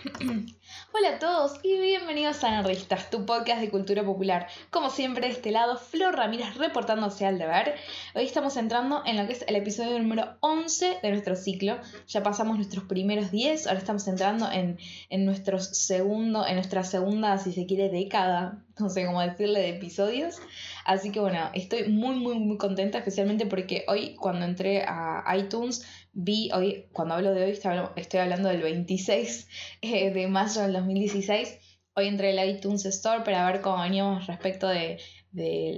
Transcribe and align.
Hola 0.92 1.16
a 1.16 1.18
todos 1.18 1.60
y 1.62 1.78
bienvenidos 1.78 2.42
a 2.42 2.50
Nerdistas, 2.50 3.10
tu 3.10 3.26
podcast 3.26 3.60
de 3.60 3.68
cultura 3.68 4.02
popular. 4.02 4.46
Como 4.70 4.88
siempre, 4.88 5.26
de 5.26 5.32
este 5.34 5.50
lado, 5.50 5.76
Flor 5.76 6.16
Ramírez 6.16 6.54
reportándose 6.56 7.26
al 7.26 7.38
deber. 7.38 7.74
Hoy 8.14 8.24
estamos 8.24 8.56
entrando 8.56 9.02
en 9.04 9.18
lo 9.18 9.26
que 9.26 9.34
es 9.34 9.44
el 9.46 9.56
episodio 9.56 9.98
número 9.98 10.36
11 10.40 11.00
de 11.02 11.10
nuestro 11.10 11.36
ciclo. 11.36 11.78
Ya 12.08 12.22
pasamos 12.22 12.56
nuestros 12.56 12.84
primeros 12.84 13.30
10, 13.30 13.66
ahora 13.66 13.78
estamos 13.78 14.08
entrando 14.08 14.50
en, 14.50 14.78
en, 15.10 15.26
nuestro 15.26 15.58
segundo, 15.60 16.46
en 16.46 16.54
nuestra 16.54 16.82
segunda, 16.82 17.36
si 17.36 17.52
se 17.52 17.66
quiere, 17.66 17.90
década, 17.90 18.62
no 18.78 18.88
sé 18.88 19.04
cómo 19.04 19.20
decirle, 19.20 19.60
de 19.60 19.68
episodios. 19.70 20.40
Así 20.86 21.12
que 21.12 21.20
bueno, 21.20 21.50
estoy 21.52 21.88
muy, 21.88 22.16
muy, 22.16 22.38
muy 22.38 22.56
contenta, 22.56 22.98
especialmente 22.98 23.44
porque 23.44 23.84
hoy 23.86 24.14
cuando 24.14 24.46
entré 24.46 24.82
a 24.86 25.24
iTunes 25.36 25.86
vi, 26.12 26.50
hoy, 26.52 26.88
cuando 26.92 27.14
hablo 27.14 27.32
de 27.32 27.44
hoy, 27.44 27.58
estoy 27.96 28.20
hablando 28.20 28.48
del 28.48 28.62
26 28.62 29.48
eh, 29.82 30.12
de 30.12 30.28
mayo 30.28 30.62
del 30.62 30.72
2016. 30.72 31.58
Hoy 31.94 32.06
entré 32.06 32.38
al 32.38 32.48
iTunes 32.48 32.84
Store 32.86 33.24
para 33.24 33.44
ver 33.50 33.60
cómo 33.60 33.82
veníamos 33.82 34.26
respecto 34.26 34.68
de, 34.68 34.98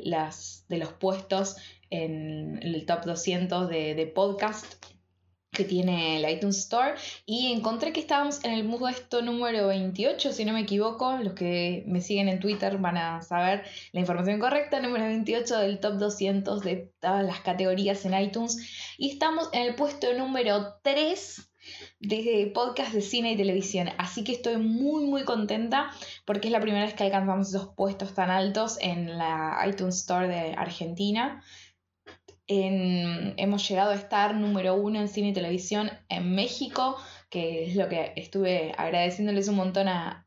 las, 0.05 0.65
de 0.69 0.79
los 0.79 0.93
puestos 0.93 1.57
en 1.91 2.59
el 2.63 2.87
top 2.87 3.05
200 3.05 3.69
de, 3.69 3.95
de 3.95 4.07
podcast 4.07 4.92
que 5.53 5.65
tiene 5.65 6.17
el 6.17 6.31
iTunes 6.31 6.59
Store 6.59 6.95
y 7.27 7.53
encontré 7.53 7.93
que 7.93 8.01
estábamos 8.01 8.43
en 8.43 8.53
el 8.53 8.67
puesto 8.67 9.21
número 9.21 9.67
28, 9.67 10.33
si 10.33 10.45
no 10.47 10.55
me 10.55 10.61
equivoco, 10.61 11.19
los 11.19 11.35
que 11.35 11.85
me 11.87 12.01
siguen 12.01 12.29
en 12.29 12.41
Twitter 12.41 12.79
van 12.79 12.97
a 12.97 13.21
saber 13.21 13.63
la 13.93 14.01
información 14.01 14.41
correcta, 14.41 14.81
número 14.81 15.05
28 15.05 15.59
del 15.59 15.79
top 15.79 15.95
200 15.99 16.63
de 16.63 16.91
todas 17.01 17.25
las 17.25 17.41
categorías 17.41 18.05
en 18.07 18.19
iTunes. 18.19 18.97
Y 18.97 19.11
estamos 19.11 19.51
en 19.53 19.63
el 19.63 19.75
puesto 19.75 20.13
número 20.15 20.77
3 20.83 21.51
de 22.01 22.51
podcast 22.55 22.93
de 22.93 23.03
cine 23.03 23.33
y 23.33 23.37
televisión, 23.37 23.91
así 23.99 24.25
que 24.25 24.33
estoy 24.33 24.57
muy 24.57 25.05
muy 25.05 25.25
contenta 25.25 25.91
porque 26.25 26.49
es 26.49 26.53
la 26.53 26.61
primera 26.61 26.85
vez 26.85 26.95
que 26.95 27.05
alcanzamos 27.05 27.51
esos 27.51 27.69
puestos 27.77 28.15
tan 28.15 28.31
altos 28.31 28.79
en 28.81 29.17
la 29.17 29.63
iTunes 29.69 29.99
Store 29.99 30.27
de 30.27 30.55
Argentina 30.55 31.43
hemos 33.37 33.69
llegado 33.69 33.93
a 33.93 33.95
estar 33.95 34.35
número 34.35 34.75
uno 34.75 35.01
en 35.01 35.09
cine 35.09 35.29
y 35.29 35.33
televisión 35.33 35.91
en 36.09 36.35
México, 36.35 36.97
que 37.33 37.65
es 37.65 37.77
lo 37.77 37.89
que 37.89 38.13
estuve 38.17 38.75
agradeciéndoles 38.77 39.49
un 39.49 39.57
montón 39.57 39.89
a, 39.89 40.23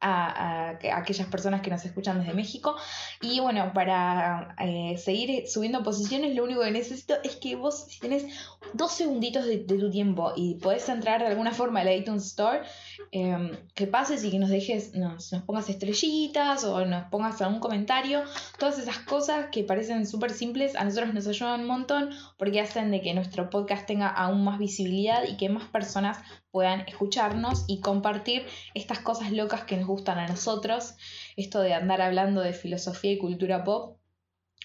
aquellas 0.94 1.28
personas 1.28 1.62
que 1.62 1.70
nos 1.70 1.86
escuchan 1.86 2.20
desde 2.20 2.34
México. 2.34 2.76
Y 3.22 3.40
bueno, 3.40 3.74
para 3.74 4.56
eh, 4.60 4.98
seguir 4.98 5.48
subiendo 5.48 5.84
posiciones, 5.84 6.36
lo 6.36 6.44
único 6.44 6.62
que 6.62 6.72
necesito 6.72 7.16
es 7.24 7.36
que 7.36 7.56
vos, 7.56 7.86
si 7.90 8.00
tenés 8.00 8.26
dos 8.74 8.92
segunditos 8.92 9.46
de, 9.46 9.58
tu 9.58 9.92
tiempo 9.92 10.34
y 10.36 10.56
podés 10.56 10.90
entrar 10.90 11.22
de 11.22 11.28
alguna 11.28 11.52
forma 11.52 11.82
al 11.82 11.94
iTunes 11.94 12.26
Store, 12.26 12.62
em, 13.12 13.52
que 13.74 13.88
pases 13.88 14.24
y 14.24 14.32
que 14.32 14.40
nos 14.40 14.50
dejes, 14.50 14.94
nos, 14.94 15.32
nos 15.32 15.44
pongas 15.44 15.70
estrellitas 15.70 16.64
o 16.64 16.86
nos 16.86 17.06
pongas 17.10 17.42
algún 17.42 17.60
comentario, 17.60 18.24
todas 18.60 18.80
esas 18.80 19.00
cosas 19.00 19.48
que 19.52 19.64
parecen 19.64 20.06
súper 20.06 20.32
simples, 20.32 20.76
a 20.76 20.84
nosotros 20.84 21.14
nos 21.14 21.28
ayudan 21.28 21.62
un 21.62 21.68
montón 21.68 22.10
porque 22.38 22.62
hacen 22.62 22.92
de 22.92 23.02
que 23.02 23.14
nuestro 23.14 23.50
podcast 23.50 23.86
tenga 23.86 24.08
aún 24.08 24.44
más 24.44 24.60
visibilidad 24.60 25.24
y 25.28 25.38
que 25.38 25.50
más 25.50 25.66
personas 25.66 26.20
puedan 26.52 26.82
escucharnos 26.88 27.66
y 27.68 27.82
compartir 27.82 28.46
estas 28.74 29.00
cosas 29.00 29.32
locas 29.32 29.64
que 29.64 29.78
nos 29.78 29.88
gustan 29.88 30.20
a 30.20 30.28
nosotros, 30.28 30.96
esto 31.36 31.62
de 31.62 31.74
andar 31.74 32.02
hablando 32.02 32.42
de 32.42 32.54
filosofía 32.54 33.12
y 33.12 33.18
cultura 33.18 33.64
pop. 33.64 33.98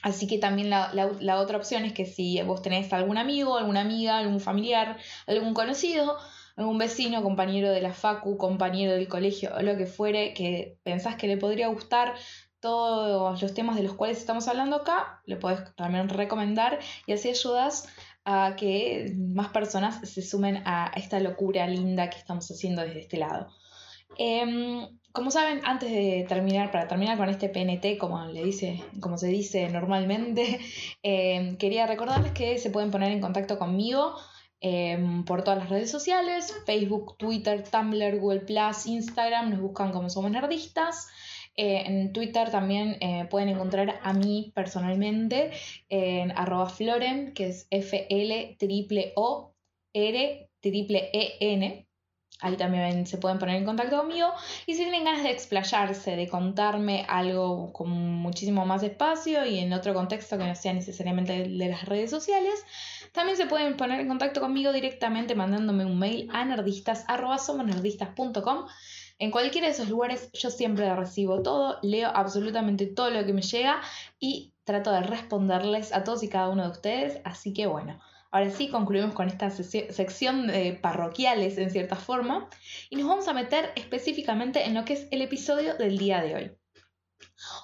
Así 0.02 0.26
que 0.26 0.38
también 0.38 0.70
la, 0.70 1.40
otra 1.40 1.58
opción 1.58 1.84
es 1.84 1.92
que 1.92 2.06
si 2.06 2.40
vos 2.42 2.62
tenés 2.62 2.92
algún 2.92 3.18
amigo, 3.18 3.58
alguna 3.58 3.82
amiga, 3.82 4.18
algún 4.18 4.40
familiar, 4.40 4.96
algún 5.26 5.52
conocido, 5.52 6.16
algún 6.56 6.78
vecino, 6.78 7.22
compañero 7.22 7.70
de 7.70 7.80
la 7.80 7.92
facu, 7.92 8.36
compañero 8.36 8.92
del 8.92 9.08
colegio 9.08 9.50
o 9.56 9.62
lo 9.62 9.76
que 9.76 9.86
fuere, 9.86 10.34
que 10.34 10.78
pensás 10.82 11.16
que 11.16 11.26
le 11.26 11.36
podría 11.36 11.68
gustar 11.68 12.14
todos 12.60 13.40
los 13.40 13.54
temas 13.54 13.76
de 13.76 13.82
los 13.82 13.94
cuales 13.94 14.18
estamos 14.18 14.46
hablando 14.46 14.76
acá, 14.76 15.22
le 15.24 15.36
podés 15.36 15.74
también 15.76 16.08
recomendar 16.08 16.78
y 17.06 17.12
así 17.12 17.30
ayudas 17.30 17.88
a 18.24 18.54
que 18.56 19.14
más 19.16 19.48
personas 19.48 20.06
se 20.08 20.22
sumen 20.22 20.62
a 20.66 20.92
esta 20.94 21.20
locura 21.20 21.66
linda 21.66 22.10
que 22.10 22.18
estamos 22.18 22.50
haciendo 22.50 22.82
desde 22.82 23.00
este 23.00 23.16
lado. 23.16 23.48
Em, 24.18 24.86
como 25.12 25.30
saben, 25.30 25.60
antes 25.64 25.90
de 25.90 26.26
terminar, 26.28 26.70
para 26.70 26.86
terminar 26.86 27.16
con 27.16 27.28
este 27.28 27.48
PNT, 27.48 27.98
como, 27.98 28.24
le 28.26 28.44
dice, 28.44 28.84
como 29.00 29.16
se 29.16 29.28
dice 29.28 29.68
normalmente, 29.70 30.60
em, 31.02 31.56
quería 31.56 31.86
recordarles 31.86 32.32
que 32.32 32.58
se 32.58 32.70
pueden 32.70 32.90
poner 32.90 33.10
en 33.12 33.20
contacto 33.20 33.58
conmigo 33.58 34.14
em, 34.60 35.24
por 35.24 35.42
todas 35.42 35.58
las 35.58 35.68
redes 35.68 35.90
sociales, 35.90 36.54
Facebook, 36.66 37.16
Twitter, 37.16 37.62
Tumblr, 37.62 38.18
Google 38.18 38.44
Instagram, 38.86 39.50
nos 39.50 39.60
buscan 39.60 39.92
como 39.92 40.10
Somos 40.10 40.30
Nerdistas. 40.30 41.08
Eh, 41.56 41.82
en 41.86 42.12
Twitter 42.12 42.50
también 42.50 42.96
eh, 43.00 43.26
pueden 43.28 43.48
encontrar 43.48 44.00
a 44.02 44.12
mí 44.12 44.52
personalmente 44.54 45.50
en 45.88 46.30
arroba 46.30 46.68
floren, 46.68 47.34
que 47.34 47.48
es 47.48 47.66
F-L 47.70 48.56
Ahí 52.40 52.56
también 52.56 53.06
se 53.06 53.18
pueden 53.18 53.38
poner 53.38 53.56
en 53.56 53.64
contacto 53.64 53.98
conmigo. 53.98 54.32
Y 54.66 54.74
si 54.74 54.82
tienen 54.82 55.04
ganas 55.04 55.22
de 55.22 55.30
explayarse, 55.30 56.16
de 56.16 56.28
contarme 56.28 57.04
algo 57.08 57.72
con 57.72 57.90
muchísimo 57.90 58.66
más 58.66 58.82
espacio 58.82 59.44
y 59.46 59.58
en 59.58 59.72
otro 59.72 59.94
contexto 59.94 60.38
que 60.38 60.46
no 60.46 60.54
sea 60.54 60.72
necesariamente 60.72 61.48
de 61.48 61.68
las 61.68 61.84
redes 61.84 62.10
sociales, 62.10 62.64
también 63.12 63.36
se 63.36 63.46
pueden 63.46 63.76
poner 63.76 64.00
en 64.00 64.08
contacto 64.08 64.40
conmigo 64.40 64.72
directamente 64.72 65.34
mandándome 65.34 65.84
un 65.84 65.98
mail 65.98 66.28
a 66.32 66.44
nerdistas.com 66.44 68.66
en 69.20 69.30
cualquiera 69.30 69.66
de 69.66 69.74
esos 69.74 69.90
lugares 69.90 70.32
yo 70.32 70.48
siempre 70.48 70.92
recibo 70.96 71.42
todo, 71.42 71.78
leo 71.82 72.08
absolutamente 72.08 72.86
todo 72.86 73.10
lo 73.10 73.26
que 73.26 73.34
me 73.34 73.42
llega 73.42 73.82
y 74.18 74.54
trato 74.64 74.90
de 74.92 75.02
responderles 75.02 75.92
a 75.92 76.04
todos 76.04 76.22
y 76.22 76.30
cada 76.30 76.48
uno 76.48 76.62
de 76.62 76.70
ustedes. 76.70 77.20
Así 77.22 77.52
que 77.52 77.66
bueno, 77.66 78.00
ahora 78.30 78.50
sí 78.50 78.68
concluimos 78.68 79.14
con 79.14 79.28
esta 79.28 79.50
sección 79.50 80.46
de 80.46 80.78
parroquiales 80.80 81.58
en 81.58 81.70
cierta 81.70 81.96
forma 81.96 82.48
y 82.88 82.96
nos 82.96 83.08
vamos 83.08 83.28
a 83.28 83.32
meter 83.32 83.72
específicamente 83.76 84.66
en 84.66 84.74
lo 84.74 84.84
que 84.84 84.94
es 84.94 85.08
el 85.10 85.22
episodio 85.22 85.74
del 85.74 85.98
día 85.98 86.22
de 86.22 86.34
hoy. 86.34 86.52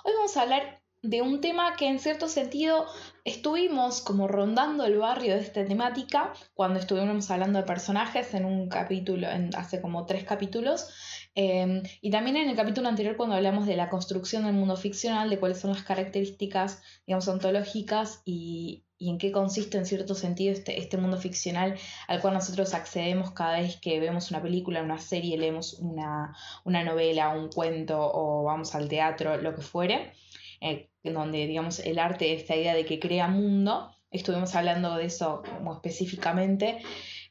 Hoy 0.05 0.13
vamos 0.15 0.37
a 0.37 0.43
hablar 0.43 0.83
de 1.03 1.23
un 1.23 1.41
tema 1.41 1.77
que 1.77 1.87
en 1.87 2.01
cierto 2.01 2.27
sentido 2.27 2.87
estuvimos 3.25 4.01
como 4.01 4.27
rondando 4.27 4.85
el 4.85 4.99
barrio 4.99 5.35
de 5.35 5.41
esta 5.41 5.65
temática 5.65 6.33
cuando 6.55 6.81
estuvimos 6.81 7.31
hablando 7.31 7.61
de 7.61 7.65
personajes 7.65 8.35
en 8.35 8.45
un 8.45 8.69
capítulo, 8.69 9.31
en, 9.31 9.55
hace 9.55 9.81
como 9.81 10.05
tres 10.05 10.25
capítulos, 10.25 10.91
Em, 11.39 11.83
y 12.01 12.11
también 12.11 12.39
en 12.39 12.49
el 12.49 12.57
capítulo 12.57 12.89
anterior 12.89 13.19
cuando 13.19 13.37
hablamos 13.37 13.67
de 13.67 13.77
la 13.77 13.91
construcción 13.91 14.45
del 14.45 14.55
mundo 14.55 14.75
ficcional, 14.75 15.29
de 15.29 15.39
cuáles 15.39 15.61
son 15.61 15.71
las 15.71 15.83
características, 15.83 16.81
digamos, 17.07 17.29
ontológicas 17.29 18.23
y, 18.25 18.86
en 18.99 19.19
qué 19.19 19.33
consiste 19.33 19.77
en 19.79 19.87
cierto 19.87 20.15
sentido 20.15 20.53
este, 20.53 20.79
este, 20.79 20.97
mundo 20.97 21.19
ficcional 21.19 21.77
al 22.09 22.21
cual 22.21 22.35
nosotros 22.35 22.75
accedemos 22.75 23.33
cada 23.33 23.61
vez 23.61 23.77
que 23.81 24.01
vemos 24.01 24.31
una 24.31 24.43
película, 24.43 24.83
una 24.83 24.99
serie, 24.99 25.37
leemos 25.37 25.75
una, 25.75 26.35
novela, 26.65 27.31
un 27.31 27.49
cuento 27.51 27.99
o 28.01 28.45
vamos 28.45 28.75
al 28.75 28.89
teatro, 28.89 29.37
lo 29.37 29.55
que 29.55 29.63
fuere, 29.63 30.13
eh, 30.61 30.89
donde, 31.05 31.47
digamos, 31.47 31.79
el 31.81 31.99
arte, 31.99 32.35
esta 32.35 32.57
idea 32.57 32.75
de 32.75 32.87
que 32.87 32.99
crea 32.99 33.29
mundo, 33.29 33.91
estuvimos 34.11 34.55
hablando 34.55 34.97
de 34.97 35.07
eso 35.07 35.43
como 35.45 35.75
específicamente. 35.75 36.79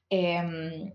Em, 0.10 0.94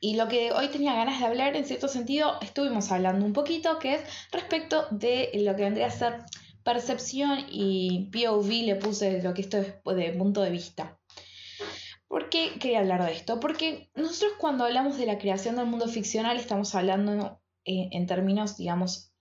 y 0.00 0.16
lo 0.16 0.28
que 0.28 0.52
hoy 0.52 0.68
tenía 0.68 0.94
ganas 0.94 1.20
de 1.20 1.26
hablar, 1.26 1.56
en 1.56 1.64
cierto 1.64 1.88
sentido, 1.88 2.38
estuvimos 2.40 2.92
hablando 2.92 3.24
un 3.24 3.32
poquito, 3.32 3.78
que 3.78 3.94
es 3.94 4.02
respecto 4.30 4.86
de 4.90 5.30
lo 5.34 5.56
que 5.56 5.62
vendría 5.62 5.86
a 5.86 5.90
ser 5.90 6.24
percepción 6.68 7.46
y 7.50 8.10
POV, 8.12 8.48
le 8.66 8.76
puse 8.76 9.22
lo 9.22 9.32
que 9.32 9.40
esto 9.40 9.56
es 9.56 9.74
de 9.84 10.12
punto 10.12 10.42
de 10.42 10.50
vista. 10.50 10.98
¿Por 12.06 12.28
qué 12.28 12.58
quería 12.60 12.80
hablar 12.80 13.06
de 13.06 13.12
esto? 13.12 13.40
Porque 13.40 13.90
nosotros 13.94 14.32
cuando 14.38 14.64
hablamos 14.64 14.98
de 14.98 15.06
la 15.06 15.16
creación 15.16 15.56
del 15.56 15.64
mundo 15.64 15.88
ficcional 15.88 16.36
estamos 16.36 16.74
hablando 16.74 17.40
eh, 17.64 17.88
en, 17.92 18.06
términos, 18.06 18.58
digamos, 18.58 19.14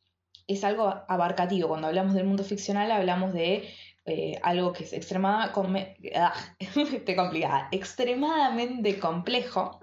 es 0.46 0.66
algo 0.66 0.94
abarcativo. 1.08 1.70
Cuando 1.70 1.88
hablamos 1.88 2.16
del 2.16 2.28
mundo 2.28 2.44
ficcional 2.44 2.92
hablamos 2.92 3.32
de 3.32 3.70
eh, 4.06 4.38
algo 4.44 4.74
que 4.74 4.84
es 4.84 4.92
extremadamente, 4.92 6.12
ah, 6.18 6.34
extremadamente 7.72 9.00
complejo 9.00 9.80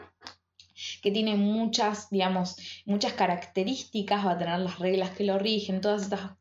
que 1.03 1.11
tiene 1.11 1.37
muchas, 1.37 2.11
digamos, 2.11 2.57
muchas 2.85 3.13
características, 3.13 4.25
va 4.25 4.33
a 4.33 4.39
tener 4.39 4.59
las 4.59 4.79
reglas 4.79 5.11
que 5.11 5.25
lo 5.25 5.39
rigen, 5.39 5.81
todas 5.81 6.03
estas 6.05 6.33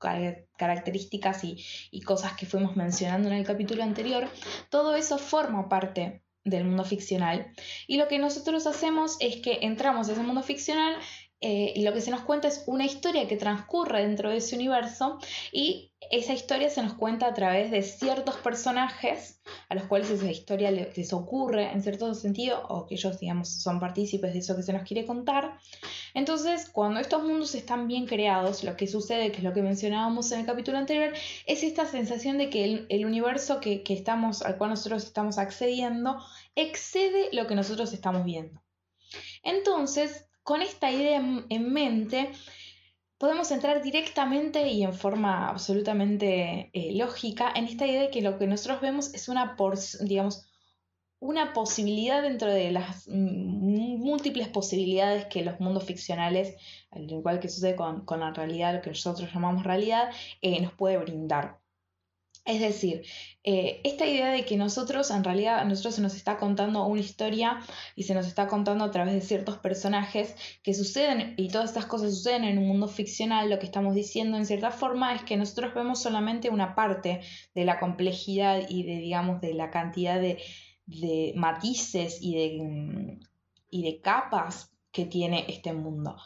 características 0.58 1.44
y, 1.44 1.64
y 1.92 2.02
cosas 2.02 2.34
que 2.34 2.46
fuimos 2.46 2.76
mencionando 2.76 3.30
en 3.30 3.36
el 3.36 3.46
capítulo 3.46 3.84
anterior, 3.84 4.28
todo 4.70 4.96
eso 4.96 5.18
forma 5.18 5.70
parte 5.70 6.24
del 6.44 6.66
mundo 6.66 6.84
ficcional. 6.84 7.54
Y 7.88 7.98
lo 7.98 8.08
que 8.08 8.20
nosotros 8.20 8.68
hacemos 8.68 9.18
es 9.20 9.38
que 9.38 9.60
entramos 9.62 10.10
a 10.10 10.14
ese 10.14 10.24
mundo 10.24 10.44
ficcional 10.44 10.96
eh, 11.42 11.74
lo 11.84 11.92
que 11.92 12.00
se 12.00 12.12
nos 12.12 12.22
cuenta 12.22 12.48
es 12.48 12.64
una 12.68 12.86
historia 12.86 13.28
que 13.28 13.36
transcurre 13.36 14.02
dentro 14.02 14.30
de 14.30 14.38
ese 14.38 14.56
universo 14.56 15.20
y 15.52 15.92
esa 16.10 16.34
historia 16.34 16.70
se 16.70 16.82
nos 16.82 16.94
cuenta 16.94 17.28
a 17.28 17.34
través 17.34 17.70
de 17.70 17.82
ciertos 17.82 18.38
personajes 18.38 19.42
a 19.68 19.76
los 19.76 19.84
cuales 19.86 20.10
esa 20.10 20.32
historia 20.32 20.72
les 20.72 21.12
ocurre 21.12 21.72
en 21.72 21.82
cierto 21.82 22.14
sentido 22.14 22.66
o 22.70 22.86
que 22.86 22.96
ellos, 22.96 23.20
digamos, 23.20 23.50
son 23.50 23.80
partícipes 23.80 24.32
de 24.34 24.40
eso 24.40 24.56
que 24.56 24.64
se 24.64 24.72
nos 24.72 24.84
quiere 24.84 25.06
contar. 25.06 25.58
Entonces, 26.14 26.70
cuando 26.70 27.00
estos 27.00 27.24
mundos 27.24 27.56
están 27.56 27.88
bien 27.88 28.06
creados, 28.06 28.64
lo 28.64 28.78
que 28.78 28.88
sucede, 28.88 29.32
que 29.32 29.38
es 29.38 29.44
lo 29.44 29.54
que 29.54 29.62
mencionábamos 29.62 30.32
en 30.32 30.42
el 30.42 30.46
capítulo 30.46 30.78
anterior, 30.78 31.14
es 31.46 31.64
esta 31.64 31.86
sensación 31.86 32.38
de 32.38 32.50
que 32.50 32.86
el, 32.88 33.06
universo 33.06 33.60
que, 33.60 33.84
que 33.84 33.94
estamos, 33.94 34.44
al 34.44 34.58
cual 34.58 34.70
nosotros 34.70 35.04
estamos 35.04 35.38
accediendo 35.38 36.18
excede 36.56 37.30
lo 37.34 37.48
que 37.48 37.56
nosotros 37.56 37.92
estamos 37.92 38.24
viendo. 38.24 38.62
Entonces, 39.44 40.26
con 40.44 40.62
esta 40.62 40.92
idea 40.92 41.18
en 41.50 41.74
mente, 41.74 42.32
podemos 43.24 43.52
entrar 43.52 43.82
directamente 43.82 44.68
y 44.68 44.84
en 44.84 44.94
forma 44.94 45.48
absolutamente 45.48 46.70
eh, 46.74 46.94
lógica 46.94 47.54
en 47.56 47.64
esta 47.64 47.88
idea 47.88 48.02
de 48.02 48.10
que 48.10 48.22
lo 48.22 48.38
que 48.38 48.48
nosotros 48.48 48.82
vemos 48.82 49.14
es 49.14 49.30
una, 49.30 49.56
digamos, 50.02 50.46
una 51.20 51.54
posibilidad 51.54 52.22
dentro 52.22 52.52
de 52.52 52.72
las 52.72 53.08
múltiples 53.08 54.50
posibilidades 54.50 55.28
que 55.28 55.46
los 55.46 55.58
mundos 55.62 55.86
ficcionales, 55.86 56.58
al 56.92 57.10
igual 57.10 57.40
que 57.40 57.48
sucede 57.48 57.78
con, 57.78 58.04
la 58.20 58.34
realidad, 58.34 58.74
lo 58.74 58.82
que 58.82 58.90
nosotros 58.90 59.34
llamamos 59.34 59.64
realidad, 59.64 60.12
eh, 60.42 60.62
nos 60.62 60.74
puede 60.74 60.98
brindar. 60.98 61.63
Es 62.46 62.60
decir, 62.60 63.04
eh, 63.46 63.80
esta 63.86 64.06
idea 64.06 64.30
de 64.32 64.44
que 64.44 64.58
nosotros, 64.58 65.12
en 65.12 65.24
realidad, 65.24 65.60
a 65.60 65.64
nosotros 65.64 65.96
se 65.96 66.02
nos 66.02 66.14
está 66.14 66.36
contando 66.38 66.86
una 66.86 67.00
historia 67.00 67.62
y 67.96 68.04
se 68.04 68.14
nos 68.14 68.28
está 68.28 68.48
contando 68.48 68.84
a 68.84 68.92
través 68.92 69.14
de 69.14 69.22
ciertos 69.22 69.60
personajes 69.60 70.36
que 70.62 70.74
suceden 70.74 71.36
y 71.38 71.48
todas 71.48 71.70
estas 71.70 71.86
cosas 71.86 72.14
suceden 72.14 72.44
en 72.44 72.58
un 72.58 72.68
mundo 72.68 72.90
ficcional, 72.90 73.50
lo 73.50 73.60
que 73.60 73.66
estamos 73.66 73.96
diciendo 73.96 74.38
en 74.38 74.46
cierta 74.46 74.72
forma 74.72 75.16
es 75.16 75.24
que 75.24 75.38
nosotros 75.38 75.74
vemos 75.74 76.02
solamente 76.02 76.50
una 76.50 76.76
parte 76.76 77.22
de 77.56 77.64
la 77.64 77.80
complejidad 77.80 78.64
y 78.68 78.84
de, 78.84 78.98
digamos, 78.98 79.40
de 79.40 79.54
la 79.54 79.72
cantidad 79.72 80.20
de, 80.20 80.38
matices 81.36 82.18
y 82.22 82.36
de, 82.36 83.20
y 83.70 83.84
de 83.84 84.02
capas 84.02 84.74
que 84.92 85.06
tiene 85.06 85.46
este 85.48 85.72
mundo. 85.72 86.18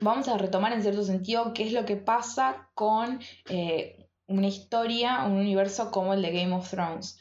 Vamos 0.00 0.28
a 0.28 0.38
retomar 0.38 0.72
en 0.72 0.82
cierto 0.82 1.04
sentido 1.04 1.52
qué 1.52 1.64
es 1.66 1.72
lo 1.72 1.84
que 1.84 1.96
pasa 1.96 2.68
con 2.74 3.20
eh, 3.48 3.97
una 4.28 4.46
historia, 4.46 5.24
un 5.24 5.32
universo 5.32 5.90
como 5.90 6.14
el 6.14 6.22
de 6.22 6.30
Game 6.30 6.54
of 6.54 6.70
Thrones. 6.70 7.18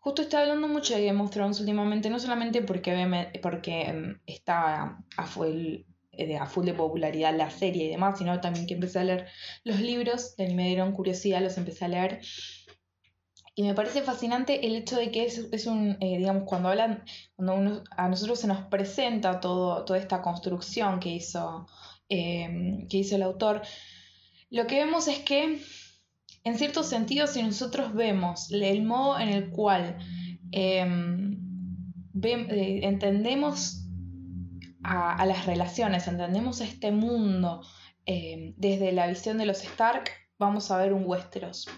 Justo 0.00 0.22
estoy 0.22 0.40
hablando 0.40 0.68
mucho 0.68 0.94
de 0.94 1.06
Game 1.06 1.22
of 1.22 1.30
Thrones 1.30 1.60
últimamente, 1.60 2.10
no 2.10 2.18
solamente 2.18 2.62
porque, 2.62 3.30
porque 3.40 3.82
em, 3.82 4.20
está 4.26 4.98
a 5.16 5.26
full, 5.26 5.84
eh, 6.12 6.36
a 6.36 6.46
full 6.46 6.64
de 6.64 6.74
popularidad 6.74 7.34
la 7.36 7.50
serie 7.50 7.86
y 7.86 7.88
demás, 7.88 8.18
sino 8.18 8.40
también 8.40 8.66
que 8.66 8.74
empecé 8.74 9.00
a 9.00 9.04
leer 9.04 9.28
los 9.64 9.80
libros, 9.80 10.36
de 10.36 10.52
me 10.54 10.66
dieron 10.68 10.92
curiosidad, 10.92 11.40
los 11.40 11.56
empecé 11.56 11.84
a 11.84 11.88
leer. 11.88 12.20
Y 13.54 13.64
me 13.64 13.74
parece 13.74 14.02
fascinante 14.02 14.66
el 14.66 14.76
hecho 14.76 14.96
de 14.96 15.10
que 15.10 15.24
es, 15.24 15.66
un, 15.66 15.96
eh, 16.00 16.18
digamos, 16.18 16.44
cuando 16.44 16.68
hablan, 16.68 17.02
cuando 17.34 17.82
a 17.90 18.08
nosotros 18.08 18.38
se 18.38 18.46
nos 18.46 18.66
presenta 18.66 19.40
todo, 19.40 19.84
toda 19.84 19.98
esta 19.98 20.22
construcción 20.22 21.00
que 21.00 21.08
hizo, 21.08 21.66
em, 22.08 22.86
que 22.88 22.98
hizo 22.98 23.16
el 23.16 23.22
autor, 23.22 23.62
lo 24.50 24.66
que 24.68 24.76
vemos 24.76 25.08
es 25.08 25.18
que 25.18 25.60
en 26.48 26.58
cierto 26.58 26.82
sentido, 26.82 27.26
si 27.26 27.42
nosotros 27.42 27.94
vemos 27.94 28.50
el 28.50 28.82
modo 28.82 29.18
en 29.20 29.28
el 29.28 29.50
cual 29.50 29.98
em, 30.50 31.34
eh, 32.22 32.80
entendemos 32.82 33.86
a, 34.82 35.24
las 35.26 35.46
relaciones, 35.46 36.08
entendemos 36.08 36.60
este 36.60 36.90
mundo 36.90 37.60
em, 38.06 38.54
desde 38.56 38.92
la 38.92 39.06
visión 39.06 39.36
de 39.38 39.46
los 39.46 39.62
Stark, 39.62 40.10
vamos 40.38 40.70
a 40.70 40.78
ver 40.78 40.94
un 40.94 41.04
Westeros. 41.04 41.68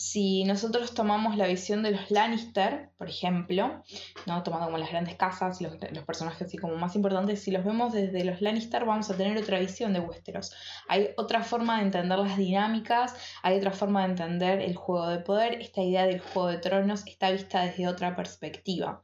Si 0.00 0.44
nosotros 0.44 0.94
tomamos 0.94 1.36
la 1.36 1.46
visión 1.46 1.82
de 1.82 1.90
los 1.90 2.10
Lannister, 2.10 2.88
por 2.96 3.10
ejemplo, 3.10 3.84
¿no? 4.24 4.42
tomando 4.42 4.64
como 4.64 4.78
las 4.78 4.88
grandes 4.88 5.16
casas, 5.16 5.60
los, 5.60 5.74
los, 5.92 6.04
personajes 6.04 6.40
así 6.40 6.56
como 6.56 6.74
más 6.76 6.96
importantes, 6.96 7.42
si 7.42 7.50
los 7.50 7.66
vemos 7.66 7.92
desde 7.92 8.24
los 8.24 8.40
Lannister 8.40 8.86
vamos 8.86 9.10
a 9.10 9.16
tener 9.18 9.36
otra 9.36 9.58
visión 9.60 9.92
de 9.92 10.00
Westeros. 10.00 10.54
Hay 10.88 11.10
otra 11.18 11.42
forma 11.42 11.76
de 11.76 11.82
entender 11.82 12.18
las 12.18 12.38
dinámicas, 12.38 13.14
hay 13.42 13.58
otra 13.58 13.72
forma 13.72 14.00
de 14.04 14.12
entender 14.12 14.62
el 14.62 14.74
juego 14.74 15.06
de 15.06 15.18
poder, 15.18 15.60
esta 15.60 15.82
idea 15.82 16.06
del 16.06 16.20
juego 16.20 16.48
de 16.48 16.56
tronos 16.56 17.06
está 17.06 17.30
vista 17.30 17.66
desde 17.66 17.86
otra 17.86 18.16
perspectiva. 18.16 19.02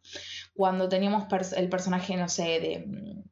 Cuando 0.54 0.88
teníamos 0.88 1.24
el 1.58 1.68
personaje, 1.68 2.16
no 2.16 2.30
sé, 2.30 2.58
de 2.58 3.22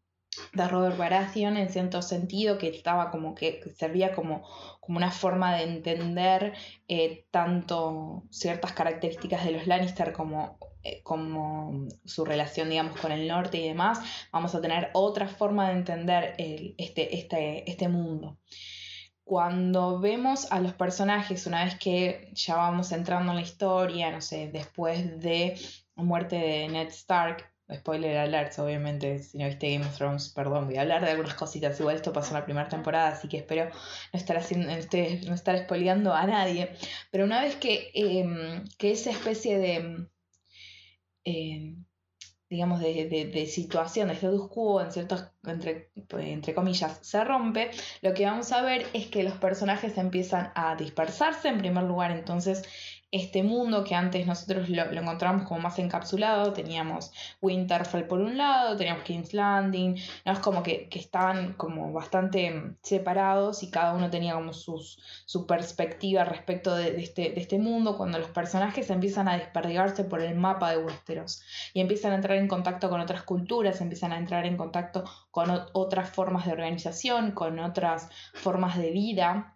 de 0.52 0.68
Robert 0.68 0.96
Baratheon 0.96 1.56
en 1.56 1.68
cierto 1.68 2.02
sentido, 2.02 2.58
que 2.58 2.68
estaba 2.68 3.10
como 3.10 3.34
que 3.34 3.62
servía 3.76 4.14
como, 4.14 4.42
como 4.80 4.98
una 4.98 5.10
forma 5.10 5.54
de 5.56 5.64
entender 5.64 6.54
eh, 6.88 7.26
tanto 7.30 8.24
ciertas 8.30 8.72
características 8.72 9.44
de 9.44 9.52
los 9.52 9.66
Lannister 9.66 10.12
como, 10.12 10.58
eh, 10.82 11.02
como 11.02 11.88
su 12.04 12.24
relación, 12.24 12.70
digamos, 12.70 13.00
con 13.00 13.12
el 13.12 13.26
norte 13.28 13.58
y 13.58 13.68
demás, 13.68 14.00
vamos 14.32 14.54
a 14.54 14.60
tener 14.60 14.90
otra 14.94 15.28
forma 15.28 15.68
de 15.68 15.74
entender 15.74 16.34
este, 16.38 17.16
este, 17.16 17.70
este 17.70 17.88
mundo. 17.88 18.38
Cuando 19.24 20.00
vemos 20.00 20.52
a 20.52 20.60
los 20.60 20.74
personajes, 20.74 21.46
una 21.46 21.64
vez 21.64 21.78
que 21.78 22.30
ya 22.34 22.56
vamos 22.56 22.92
entrando 22.92 23.32
en 23.32 23.36
la 23.36 23.42
historia, 23.42 24.10
no 24.10 24.20
sé, 24.20 24.50
después 24.52 25.18
de 25.20 25.58
la 25.96 26.02
muerte 26.02 26.36
de 26.36 26.68
Ned 26.68 26.88
Stark, 26.88 27.53
spoiler 27.72 28.18
alert, 28.18 28.58
obviamente, 28.58 29.18
si 29.20 29.38
no 29.38 29.46
viste 29.46 29.72
Game 29.72 29.86
of 29.86 29.96
Thrones, 29.96 30.28
perdón, 30.30 30.66
voy 30.66 30.76
a 30.76 30.82
hablar 30.82 31.04
de 31.04 31.10
algunas 31.12 31.34
cositas. 31.34 31.78
Igual 31.80 31.96
esto 31.96 32.12
pasó 32.12 32.30
en 32.30 32.40
la 32.40 32.44
primera 32.44 32.68
temporada, 32.68 33.08
así 33.08 33.28
que 33.28 33.38
espero 33.38 33.66
no 34.12 34.18
estar 34.18 34.36
haciendo, 34.36 34.68
no 34.68 35.34
estar 35.34 35.58
spoileando 35.58 36.12
a 36.12 36.26
nadie. 36.26 36.70
Pero 37.10 37.24
una 37.24 37.40
vez 37.42 37.56
que, 37.56 37.90
em, 37.94 38.64
que 38.78 38.92
esa 38.92 39.10
especie 39.10 39.58
de 39.58 40.08
em, 41.24 41.84
digamos, 42.54 42.80
de, 42.80 43.30
de, 43.32 43.46
situación, 43.46 44.08
de 44.08 44.14
status 44.14 44.48
quo, 44.48 44.80
en 44.80 44.92
ciertos, 44.92 45.26
entre, 45.44 45.90
entre 46.18 46.54
comillas, 46.54 46.98
se 47.02 47.24
rompe, 47.24 47.70
lo 48.00 48.14
que 48.14 48.26
vamos 48.26 48.52
a 48.52 48.62
ver 48.62 48.86
es 48.92 49.08
que 49.08 49.24
los 49.24 49.34
personajes 49.34 49.98
empiezan 49.98 50.52
a 50.54 50.76
dispersarse 50.76 51.48
en 51.48 51.58
primer 51.58 51.84
lugar, 51.84 52.12
entonces 52.12 52.62
este 53.14 53.44
mundo 53.44 53.84
que 53.84 53.94
antes 53.94 54.26
nosotros 54.26 54.68
lo, 54.68 54.82
encontramos 54.90 55.46
como 55.46 55.60
más 55.60 55.78
encapsulado, 55.78 56.52
teníamos 56.52 57.12
Winterfell 57.40 58.08
por 58.08 58.20
un 58.20 58.36
lado, 58.36 58.76
teníamos 58.76 59.04
King's 59.04 59.32
Landing, 59.32 59.96
¿no? 60.24 60.32
es 60.32 60.40
como 60.40 60.64
que, 60.64 60.88
estaban 60.90 61.52
como 61.54 61.92
bastante 61.92 62.76
separados 62.82 63.62
y 63.62 63.70
cada 63.70 63.94
uno 63.94 64.10
tenía 64.10 64.34
como 64.34 64.52
sus, 64.52 64.98
su 65.26 65.46
perspectiva 65.46 66.24
respecto 66.24 66.74
de, 66.74 67.00
este, 67.00 67.30
de 67.30 67.40
este 67.40 67.58
mundo, 67.58 67.96
cuando 67.96 68.18
los 68.18 68.30
personajes 68.30 68.90
empiezan 68.90 69.28
a 69.28 69.36
desperdigarse 69.36 70.02
por 70.02 70.20
el 70.20 70.34
mapa 70.34 70.72
de 70.72 70.78
Westeros 70.78 71.42
y 71.72 71.80
empiezan 71.80 72.12
a 72.12 72.16
entrar 72.16 72.36
en 72.36 72.48
contacto 72.48 72.90
con 72.90 73.00
otras 73.00 73.22
culturas, 73.22 73.80
empiezan 73.80 74.12
a 74.12 74.18
entrar 74.18 74.44
en 74.44 74.56
contacto 74.56 75.04
con 75.30 75.50
otras 75.72 76.10
formas 76.10 76.46
de 76.46 76.52
organización, 76.52 77.30
con 77.30 77.60
otras 77.60 78.08
formas 78.32 78.76
de 78.76 78.90
vida, 78.90 79.54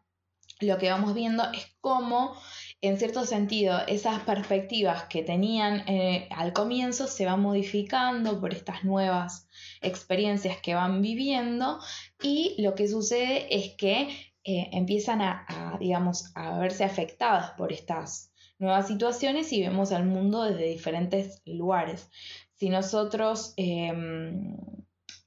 lo 0.61 0.79
que 0.79 0.91
vamos 0.91 1.15
viendo 1.15 1.45
es 1.53 1.77
cómo 1.81 2.35
en 2.81 2.99
cierto 2.99 3.25
sentido, 3.25 3.81
esas 3.89 4.21
perspectivas 4.21 5.05
que 5.05 5.23
tenían 5.23 5.83
eh, 5.89 6.29
al 6.31 6.53
comienzo 6.53 7.09
se 7.09 7.27
van 7.27 7.41
modificando 7.41 8.41
por 8.41 8.55
estas 8.55 8.85
nuevas 8.85 9.49
experiencias 9.81 10.59
que 10.59 10.75
van 10.75 11.03
viviendo 11.03 11.81
y 12.23 12.55
lo 12.63 12.75
que 12.75 12.87
sucede 12.87 13.53
es 13.55 13.75
que 13.77 14.03
eh, 14.45 14.71
empiezan 14.73 15.21
a, 15.21 15.77
digamos, 15.81 16.31
a 16.37 16.59
verse 16.59 16.85
afectadas 16.85 17.51
por 17.53 17.73
estas 17.73 18.33
nuevas 18.59 18.87
situaciones 18.87 19.53
y 19.53 19.61
vemos 19.61 19.93
al 19.93 20.07
mundo 20.07 20.45
desde 20.45 20.69
diferentes 20.69 21.43
lugares. 21.45 22.09
Si 22.55 22.69
nosotros 22.69 23.55
em, 23.57 24.57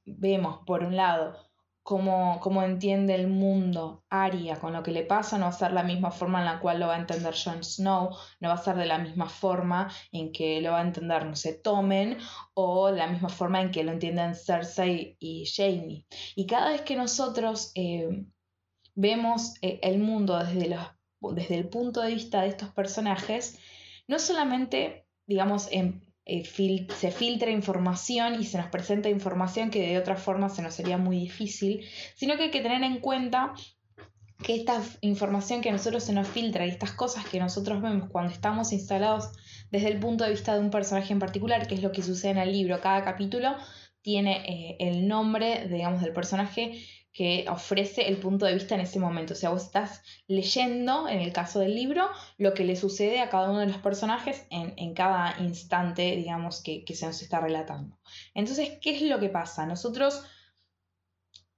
vemos, 0.06 0.60
por 0.66 0.84
un 0.84 0.96
lado, 0.96 1.38
cómo, 1.84 2.64
entiende 2.64 3.16
el 3.16 3.28
mundo 3.28 4.04
Arya 4.10 4.60
con 4.60 4.74
lo 4.74 4.84
que 4.84 4.92
le 4.92 5.04
pasa, 5.04 5.38
no 5.38 5.46
va 5.46 5.50
a 5.50 5.54
ser 5.54 5.72
la 5.72 5.84
misma 5.84 6.12
forma 6.12 6.40
en 6.40 6.46
la 6.46 6.60
cual 6.60 6.80
lo 6.80 6.88
va 6.88 6.96
a 6.96 7.00
entender 7.00 7.34
Jon 7.36 7.64
Snow, 7.64 8.12
no 8.40 8.50
va 8.50 8.56
a 8.56 8.64
ser 8.64 8.76
de 8.76 8.86
la 8.86 8.98
misma 8.98 9.28
forma 9.28 9.92
en 10.12 10.32
que 10.32 10.62
lo 10.62 10.72
va 10.72 10.80
a 10.80 10.84
entender, 10.86 11.26
no 11.26 11.36
sé, 11.36 11.54
Tommen, 11.54 12.18
o 12.54 12.92
de 12.92 12.98
la 12.98 13.08
misma 13.08 13.30
forma 13.30 13.62
en 13.62 13.72
que 13.72 13.84
lo 13.84 13.92
entienden 13.92 14.36
Cersei 14.36 15.18
y 15.20 15.46
Jaime. 15.46 16.06
Y 16.36 16.46
cada 16.46 16.70
vez 16.70 16.82
que 16.82 16.96
nosotros 16.96 17.72
eh, 17.76 18.26
vemos 18.96 19.56
eh, 19.62 19.80
el 19.84 20.00
mundo 20.00 20.38
desde, 20.38 20.70
los, 20.70 21.36
desde 21.36 21.58
el 21.58 21.70
punto 21.70 22.02
de 22.02 22.14
vista 22.14 22.42
de 22.42 22.50
estos 22.50 22.70
personajes, 22.70 23.58
no 24.08 24.20
solamente, 24.20 25.08
digamos, 25.26 25.68
en 25.72 26.11
eh, 26.26 26.44
se 26.46 27.12
filtra 27.12 27.50
información 27.50 28.40
y 28.40 28.46
se 28.46 28.58
nos 28.58 28.68
presenta 28.68 29.10
información 29.10 29.70
que 29.70 29.88
de 29.88 29.98
otra 29.98 30.16
forma 30.16 30.50
se 30.50 30.62
nos 30.62 30.74
sería 30.74 30.98
muy 30.98 31.18
difícil, 31.20 31.86
sino 32.16 32.38
que 32.38 32.44
hay 32.44 32.52
que 32.52 32.62
tener 32.62 32.84
en 32.84 33.00
cuenta 33.00 33.54
que 34.44 34.56
esta 34.56 34.82
información 35.02 35.62
que 35.62 35.70
a 35.70 35.72
nosotros 35.72 36.04
se 36.04 36.14
nos 36.14 36.28
filtra 36.28 36.66
y 36.66 36.70
estas 36.70 36.94
cosas 36.94 37.26
que 37.28 37.40
nosotros 37.40 37.82
vemos 37.82 38.10
cuando 38.10 38.34
estamos 38.34 38.72
instalados 38.72 39.32
desde 39.70 39.90
el 39.90 40.00
punto 40.00 40.24
de 40.24 40.32
vista 40.32 40.54
de 40.54 40.62
un 40.62 40.72
personaje 40.72 41.14
en 41.14 41.20
particular, 41.20 41.68
que 41.68 41.76
es 41.76 41.84
lo 41.84 41.92
que 41.92 42.02
sucede 42.02 42.32
en 42.32 42.38
el 42.40 42.52
libro, 42.52 42.82
cada 42.82 43.04
capítulo 43.04 43.56
tiene 44.02 44.44
eh, 44.48 44.78
el 44.80 45.08
nombre, 45.08 45.68
digamos, 45.68 46.02
del 46.02 46.14
personaje 46.14 46.84
que 47.14 47.46
ofrece 47.50 48.08
el 48.08 48.18
punto 48.18 48.46
de 48.46 48.54
vista 48.54 48.76
en 48.76 48.82
ese 48.82 49.00
momento. 49.00 49.34
O 49.34 49.36
sea, 49.36 49.50
vos 49.50 49.64
estás 49.64 50.02
leyendo, 50.28 51.10
en 51.10 51.20
el 51.20 51.34
caso 51.34 51.60
del 51.60 51.76
libro, 51.76 52.10
lo 52.38 52.54
que 52.54 52.64
le 52.64 52.76
sucede 52.76 53.20
a 53.20 53.30
cada 53.30 53.50
uno 53.50 53.60
de 53.60 53.68
los 53.68 53.78
personajes 53.78 54.46
en, 54.50 54.94
cada 54.94 55.36
instante, 55.40 56.16
digamos, 56.16 56.62
que, 56.62 56.86
que 56.86 56.96
se 56.96 57.06
nos 57.06 57.22
está 57.22 57.40
relatando. 57.40 57.98
Entonces, 58.34 58.78
¿qué 58.82 58.96
es 58.96 59.02
lo 59.02 59.20
que 59.20 59.30
pasa? 59.30 59.66
Nosotros 59.66 60.24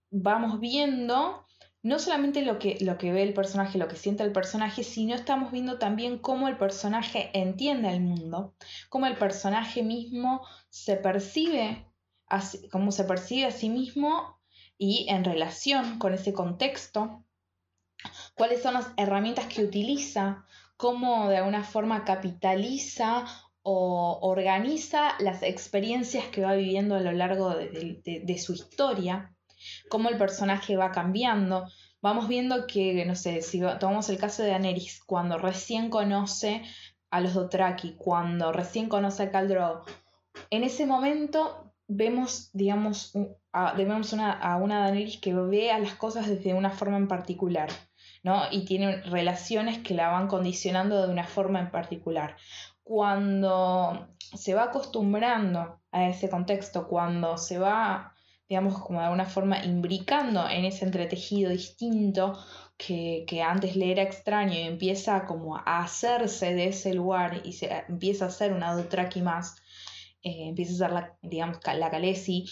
vamos 0.10 0.60
viendo 0.60 1.46
no 1.84 2.00
solamente 2.00 2.44
lo 2.44 2.60
que, 2.60 2.78
lo 2.80 2.98
que 2.98 3.12
ve 3.12 3.24
el 3.24 3.34
personaje, 3.34 3.78
lo 3.78 3.90
que 3.90 3.98
siente 3.98 4.24
el 4.24 4.32
personaje, 4.32 4.84
sino 4.84 5.14
estamos 5.14 5.52
viendo 5.52 5.78
también 5.78 6.18
cómo 6.18 6.48
el 6.48 6.58
personaje 6.58 7.30
entiende 7.34 7.92
el 7.92 8.00
mundo, 8.00 8.56
cómo 8.90 9.06
el 9.06 9.18
personaje 9.18 9.84
mismo 9.84 10.42
se 10.70 10.96
percibe, 10.96 11.86
cómo 12.72 12.92
se 12.92 13.04
percibe 13.04 13.46
a 13.48 13.52
sí 13.52 13.70
mismo 13.70 14.42
y 14.77 15.06
en 15.10 15.24
relación 15.24 16.00
con 16.00 16.13
ese 16.13 16.34
contexto, 16.34 17.24
cuáles 18.36 18.62
son 18.62 18.74
las 18.75 18.88
herramientas 18.98 19.46
que 19.48 19.63
utiliza, 19.63 20.46
cómo 20.77 21.30
de 21.30 21.38
alguna 21.38 21.63
forma 21.63 22.03
capitaliza 22.03 23.25
o 23.62 24.20
organiza 24.22 25.13
las 25.20 25.42
experiencias 25.44 26.25
que 26.27 26.42
va 26.42 26.53
viviendo 26.53 26.96
a 26.96 27.00
lo 27.00 27.13
largo 27.13 27.56
de 27.56 28.38
su 28.38 28.53
historia 28.53 29.34
cómo 29.89 30.10
el 30.10 30.18
personaje 30.18 30.77
va 30.77 30.92
cambiando. 30.92 31.68
Vamos 32.01 32.27
viendo 32.27 32.68
que, 32.68 33.06
no 33.06 33.15
sé, 33.15 33.42
si 33.42 33.62
tomamos 33.80 34.10
el 34.10 34.18
caso 34.18 34.44
de 34.44 34.50
Daenerys, 34.50 35.01
cuando 35.06 35.38
recién 35.38 35.89
conoce 35.89 36.63
a 37.10 37.22
los 37.22 37.34
Dothraki, 37.34 37.96
cuando 37.96 38.51
recién 38.51 38.89
conoce 38.89 39.24
a 39.24 39.32
Khal 39.32 39.82
en 40.50 40.63
ese 40.63 40.86
momento 40.86 41.62
vemos, 41.88 42.50
digamos, 42.54 43.13
a, 43.52 43.75
una, 43.78 44.32
a 44.32 44.58
una 44.58 44.82
Daenerys 44.82 45.18
que 45.18 45.34
ve 45.34 45.72
a 45.72 45.80
las 45.80 45.96
cosas 45.96 46.28
desde 46.28 46.54
una 46.54 46.72
forma 46.72 46.98
en 46.98 47.08
particular. 47.08 47.70
¿no? 48.24 48.44
Y 48.52 48.66
tiene 48.66 49.02
relaciones 49.02 49.80
que 49.80 49.94
la 49.94 50.10
van 50.10 50.28
condicionando 50.28 51.06
de 51.06 51.12
una 51.12 51.25
forma 51.25 51.60
en 51.60 51.72
particular. 51.72 52.38
Cuando 52.84 54.08
se 54.34 54.54
va 54.54 54.63
acostumbrando 54.63 55.82
a 55.92 56.08
ese 56.08 56.30
contexto, 56.30 56.88
cuando 56.88 57.38
se 57.38 57.60
va 57.60 58.13
digamos, 58.50 58.80
como 58.80 59.00
de 59.00 59.06
alguna 59.06 59.25
forma 59.25 59.63
imbricando 59.63 60.48
en 60.48 60.66
ese 60.66 60.86
entretejido 60.86 61.50
distinto 61.50 62.38
que, 62.78 63.25
antes 63.44 63.75
le 63.75 63.92
era 63.92 64.04
extraño 64.04 64.54
y 64.54 64.62
empieza 64.62 65.25
como 65.25 65.58
a 65.58 65.80
hacerse 65.80 66.54
de 66.54 66.68
ese 66.68 66.94
lugar 66.94 67.42
y 67.46 67.54
se 67.54 67.84
empieza 67.88 68.25
a 68.25 68.30
ser 68.30 68.54
una 68.54 68.75
Dotraki 68.75 69.22
más, 69.22 69.56
eh, 70.24 70.48
empieza 70.48 70.74
a 70.74 70.88
ser 70.88 70.92
la, 70.92 71.18
digamos, 71.22 71.60
la 71.65 71.92
Kalesi, 71.92 72.46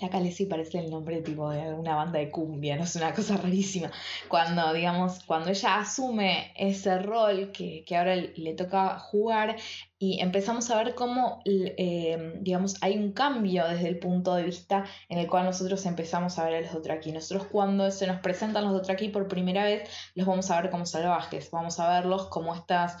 la 0.00 0.10
Kalesi 0.10 0.46
parece 0.46 0.78
el 0.78 0.90
nombre 0.90 1.22
tipo 1.22 1.50
de 1.50 1.72
una 1.72 1.96
banda 1.96 2.18
de 2.18 2.30
cumbia, 2.30 2.76
no 2.76 2.84
es 2.84 2.96
una 2.96 3.14
cosa 3.14 3.36
rarísima. 3.36 3.90
Cuando, 4.28 4.72
digamos, 4.72 5.24
cuando 5.24 5.50
ella 5.50 5.78
asume 5.80 6.52
ese 6.56 6.98
rol 6.98 7.50
que, 7.52 7.84
que 7.86 7.96
ahora 7.96 8.16
le 8.16 8.54
toca 8.54 8.98
jugar, 8.98 9.56
y 9.98 10.20
empezamos 10.20 10.70
a 10.70 10.76
ver 10.76 10.94
cómo, 10.94 11.40
eh, 11.46 12.34
digamos, 12.40 12.76
hay 12.82 12.98
un 12.98 13.12
cambio 13.12 13.66
desde 13.66 13.88
el 13.88 13.98
punto 13.98 14.34
de 14.34 14.42
vista 14.42 14.84
en 15.08 15.18
el 15.18 15.26
cual 15.26 15.46
nosotros 15.46 15.86
empezamos 15.86 16.38
a 16.38 16.44
ver 16.44 16.56
a 16.56 16.60
los 16.60 16.72
Dothraki. 16.72 17.12
Nosotros 17.12 17.46
cuando 17.50 17.90
se 17.90 18.06
nos 18.06 18.20
presentan 18.20 18.64
los 18.64 18.74
Dothraki 18.74 19.08
por 19.08 19.26
primera 19.26 19.64
vez, 19.64 19.88
los 20.14 20.26
vamos 20.26 20.50
a 20.50 20.60
ver 20.60 20.70
como 20.70 20.84
salvajes, 20.84 21.50
vamos 21.50 21.80
a 21.80 21.88
verlos 21.88 22.26
como 22.26 22.54
estas, 22.54 22.98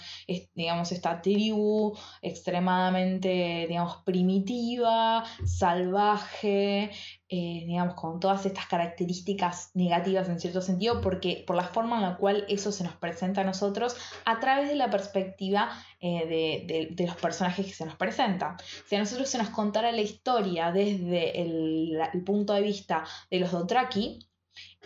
digamos, 0.54 0.90
esta 0.90 1.20
tribu 1.20 1.94
extremadamente, 2.22 3.66
digamos, 3.68 3.98
primitiva, 4.04 5.24
salvaje, 5.44 6.90
eh, 7.28 7.64
digamos, 7.66 7.94
con 7.94 8.20
todas 8.20 8.46
estas 8.46 8.66
características 8.66 9.72
negativas 9.74 10.28
en 10.28 10.38
cierto 10.38 10.60
sentido, 10.60 11.00
porque 11.00 11.42
por 11.44 11.56
la 11.56 11.64
forma 11.64 11.96
en 11.96 12.02
la 12.02 12.16
cual 12.18 12.44
eso 12.48 12.70
se 12.70 12.84
nos 12.84 12.94
presenta 12.94 13.40
a 13.40 13.44
nosotros 13.44 13.96
a 14.24 14.38
través 14.38 14.68
de 14.68 14.76
la 14.76 14.90
perspectiva 14.90 15.70
eh, 15.98 16.88
de, 16.94 17.04
los 17.04 17.16
personajes 17.16 17.66
que 17.66 17.72
se 17.72 17.84
nos 17.84 17.96
presentan. 17.96 18.56
Si 18.86 18.94
a 18.94 19.00
nosotros 19.00 19.28
se 19.28 19.38
nos 19.38 19.50
contara 19.50 19.90
la 19.90 20.02
historia 20.02 20.70
desde 20.70 21.42
el, 21.42 21.98
punto 22.24 22.52
de 22.52 22.60
vista 22.60 23.02
de 23.28 23.40
los 23.40 23.50
Dotraki, 23.50 24.20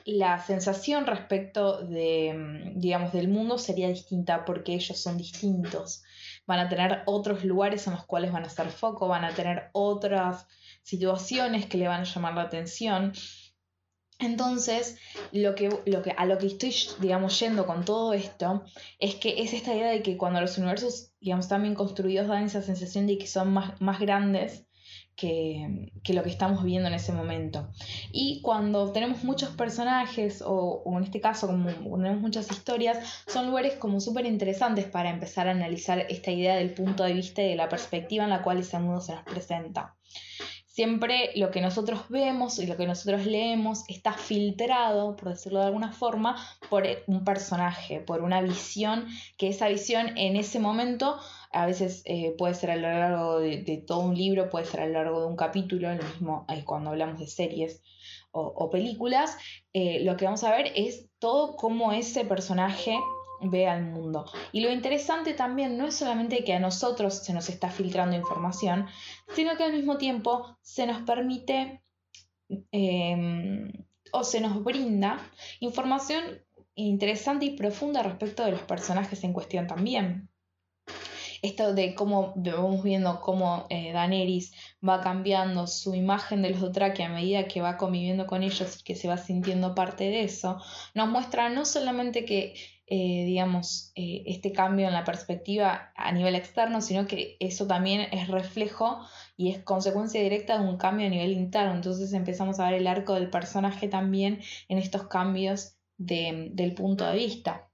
la 0.06 0.40
sensación 0.42 1.06
respecto 1.06 1.82
de, 1.82 2.72
digamos, 2.74 3.12
del 3.12 3.28
mundo 3.28 3.58
sería 3.58 3.88
distinta 3.88 4.46
porque 4.46 4.72
ellos 4.72 4.98
son 4.98 5.18
distintos. 5.18 6.04
Van 6.46 6.58
a 6.58 6.70
tener 6.70 7.02
otros 7.04 7.44
lugares 7.44 7.86
en 7.86 7.92
los 7.92 8.06
cuales 8.06 8.32
van 8.32 8.44
a 8.44 8.46
hacer 8.46 8.70
foco, 8.70 9.08
van 9.08 9.26
a 9.26 9.34
tener 9.34 9.68
otras 9.72 10.46
situaciones 10.82 11.66
que 11.66 11.78
le 11.78 11.88
van 11.88 12.02
a 12.02 12.04
llamar 12.04 12.34
la 12.34 12.42
atención. 12.42 13.12
Entonces, 14.18 14.98
lo 15.32 15.54
que, 15.54 15.70
lo 15.86 16.02
que, 16.02 16.10
a 16.10 16.26
lo 16.26 16.36
que 16.38 16.46
estoy, 16.46 16.74
digamos, 17.00 17.40
yendo 17.40 17.66
con 17.66 17.84
todo 17.84 18.12
esto 18.12 18.64
es 18.98 19.14
que 19.14 19.42
es 19.42 19.54
esta 19.54 19.74
idea 19.74 19.90
de 19.90 20.02
que 20.02 20.18
cuando 20.18 20.40
los 20.40 20.58
universos, 20.58 21.12
digamos, 21.20 21.46
están 21.46 21.62
bien 21.62 21.74
construidos, 21.74 22.28
dan 22.28 22.44
esa 22.44 22.60
sensación 22.60 23.06
de 23.06 23.16
que 23.16 23.26
son 23.26 23.52
más, 23.52 23.80
más 23.80 23.98
grandes 23.98 24.66
que, 25.20 25.90
lo 26.14 26.22
que 26.22 26.30
estamos 26.30 26.64
viendo 26.64 26.88
en 26.88 26.94
ese 26.94 27.12
momento. 27.12 27.70
Y 28.10 28.40
cuando 28.42 28.92
tenemos 28.92 29.22
muchos 29.22 29.50
personajes, 29.50 30.42
o, 30.42 30.82
o 30.84 30.98
en 30.98 31.04
este 31.04 31.20
caso, 31.20 31.46
como 31.46 31.66
tenemos 31.68 32.20
muchas 32.20 32.50
historias, 32.50 33.22
son 33.26 33.46
lugares 33.46 33.74
como 33.74 34.00
súper 34.00 34.26
interesantes 34.26 34.86
para 34.86 35.10
empezar 35.10 35.46
a 35.48 35.52
analizar 35.52 35.98
esta 36.08 36.30
idea 36.30 36.56
del 36.56 36.72
punto 36.72 37.04
de 37.04 37.12
vista 37.12 37.42
y 37.42 37.50
de 37.50 37.56
la 37.56 37.68
perspectiva 37.68 38.24
en 38.24 38.30
la 38.30 38.42
cual 38.42 38.58
ese 38.58 38.78
mundo 38.78 39.00
se 39.00 39.14
nos 39.14 39.24
presenta. 39.24 39.96
Siempre 40.80 41.32
lo 41.36 41.50
que 41.50 41.60
nosotros 41.60 42.08
vemos 42.08 42.58
y 42.58 42.66
lo 42.66 42.78
que 42.78 42.86
nosotros 42.86 43.26
leemos 43.26 43.84
está 43.86 44.14
filtrado, 44.14 45.14
por 45.14 45.28
decirlo 45.28 45.58
de 45.58 45.66
alguna 45.66 45.92
forma, 45.92 46.42
por 46.70 46.84
un 47.06 47.22
personaje, 47.22 48.00
por 48.00 48.22
una 48.22 48.40
visión, 48.40 49.06
que 49.36 49.48
esa 49.48 49.68
visión 49.68 50.16
en 50.16 50.36
ese 50.36 50.58
momento 50.58 51.18
a 51.52 51.66
veces 51.66 52.00
eh, 52.06 52.34
puede 52.38 52.54
ser 52.54 52.70
a 52.70 52.76
lo 52.76 52.88
largo 52.88 53.40
de, 53.40 53.84
todo 53.86 54.00
un 54.00 54.16
libro, 54.16 54.48
puede 54.48 54.64
ser 54.64 54.80
a 54.80 54.86
lo 54.86 54.94
largo 54.94 55.20
de 55.20 55.26
un 55.26 55.36
capítulo, 55.36 55.94
lo 55.94 56.02
mismo 56.02 56.46
cuando 56.64 56.88
hablamos 56.88 57.20
de 57.20 57.26
series 57.26 57.82
o, 58.32 58.70
películas, 58.70 59.36
eh, 59.74 60.00
lo 60.02 60.16
que 60.16 60.24
vamos 60.24 60.44
a 60.44 60.50
ver 60.50 60.72
es 60.76 61.10
todo 61.18 61.56
cómo 61.56 61.92
ese 61.92 62.24
personaje 62.24 62.96
ve 63.42 63.66
al 63.66 63.84
mundo. 63.84 64.26
Y 64.52 64.60
lo 64.60 64.70
interesante 64.70 65.34
también 65.34 65.78
no 65.78 65.86
es 65.86 65.96
solamente 65.96 66.44
que 66.44 66.54
a 66.54 66.60
nosotros 66.60 67.14
se 67.24 67.32
nos 67.32 67.48
está 67.48 67.70
filtrando 67.70 68.16
información, 68.16 68.86
sino 69.34 69.56
que 69.56 69.64
al 69.64 69.72
mismo 69.72 69.98
tiempo 69.98 70.56
se 70.62 70.86
nos 70.86 71.02
permite 71.02 71.82
em, 72.72 73.72
o 74.12 74.24
se 74.24 74.40
nos 74.40 74.62
brinda 74.62 75.20
información 75.60 76.24
interesante 76.74 77.44
y 77.46 77.56
profunda 77.56 78.02
respecto 78.02 78.44
de 78.44 78.52
los 78.52 78.62
personajes 78.62 79.22
en 79.24 79.32
cuestión 79.32 79.66
también. 79.66 80.28
Esto 81.42 81.72
de 81.72 81.94
cómo 81.94 82.34
vamos 82.36 82.82
viendo 82.82 83.20
cómo 83.20 83.66
eh, 83.70 83.92
Daenerys 83.92 84.52
va 84.86 85.00
cambiando 85.00 85.66
su 85.66 85.94
imagen 85.94 86.42
de 86.42 86.50
los 86.50 86.60
Dothraki 86.60 87.02
a 87.02 87.08
medida 87.08 87.48
que 87.48 87.62
va 87.62 87.78
conviviendo 87.78 88.26
con 88.26 88.42
ellos 88.42 88.78
y 88.78 88.84
que 88.84 88.94
se 88.94 89.08
va 89.08 89.16
sintiendo 89.16 89.74
parte 89.74 90.04
de 90.04 90.24
eso, 90.24 90.60
nos 90.94 91.08
muestra 91.08 91.48
no 91.48 91.64
solamente 91.64 92.26
que 92.26 92.54
eh, 92.92 93.24
digamos, 93.24 93.92
eh, 93.94 94.24
este 94.26 94.50
cambio 94.50 94.88
en 94.88 94.92
la 94.92 95.04
perspectiva 95.04 95.92
a 95.94 96.10
nivel 96.10 96.34
externo, 96.34 96.80
sino 96.80 97.06
que 97.06 97.36
eso 97.38 97.68
también 97.68 98.08
es 98.10 98.26
reflejo 98.26 98.98
y 99.36 99.52
es 99.52 99.62
consecuencia 99.62 100.20
directa 100.20 100.58
de 100.58 100.68
un 100.68 100.76
cambio 100.76 101.06
a 101.06 101.10
nivel 101.10 101.30
interno. 101.30 101.72
Entonces 101.72 102.12
empezamos 102.12 102.58
a 102.58 102.64
ver 102.64 102.80
el 102.80 102.88
arco 102.88 103.14
del 103.14 103.30
personaje 103.30 103.86
también 103.86 104.40
en 104.68 104.78
estos 104.78 105.06
cambios 105.06 105.76
del 105.98 106.74
punto 106.74 107.06
de 107.06 107.14
vista. 107.14 107.70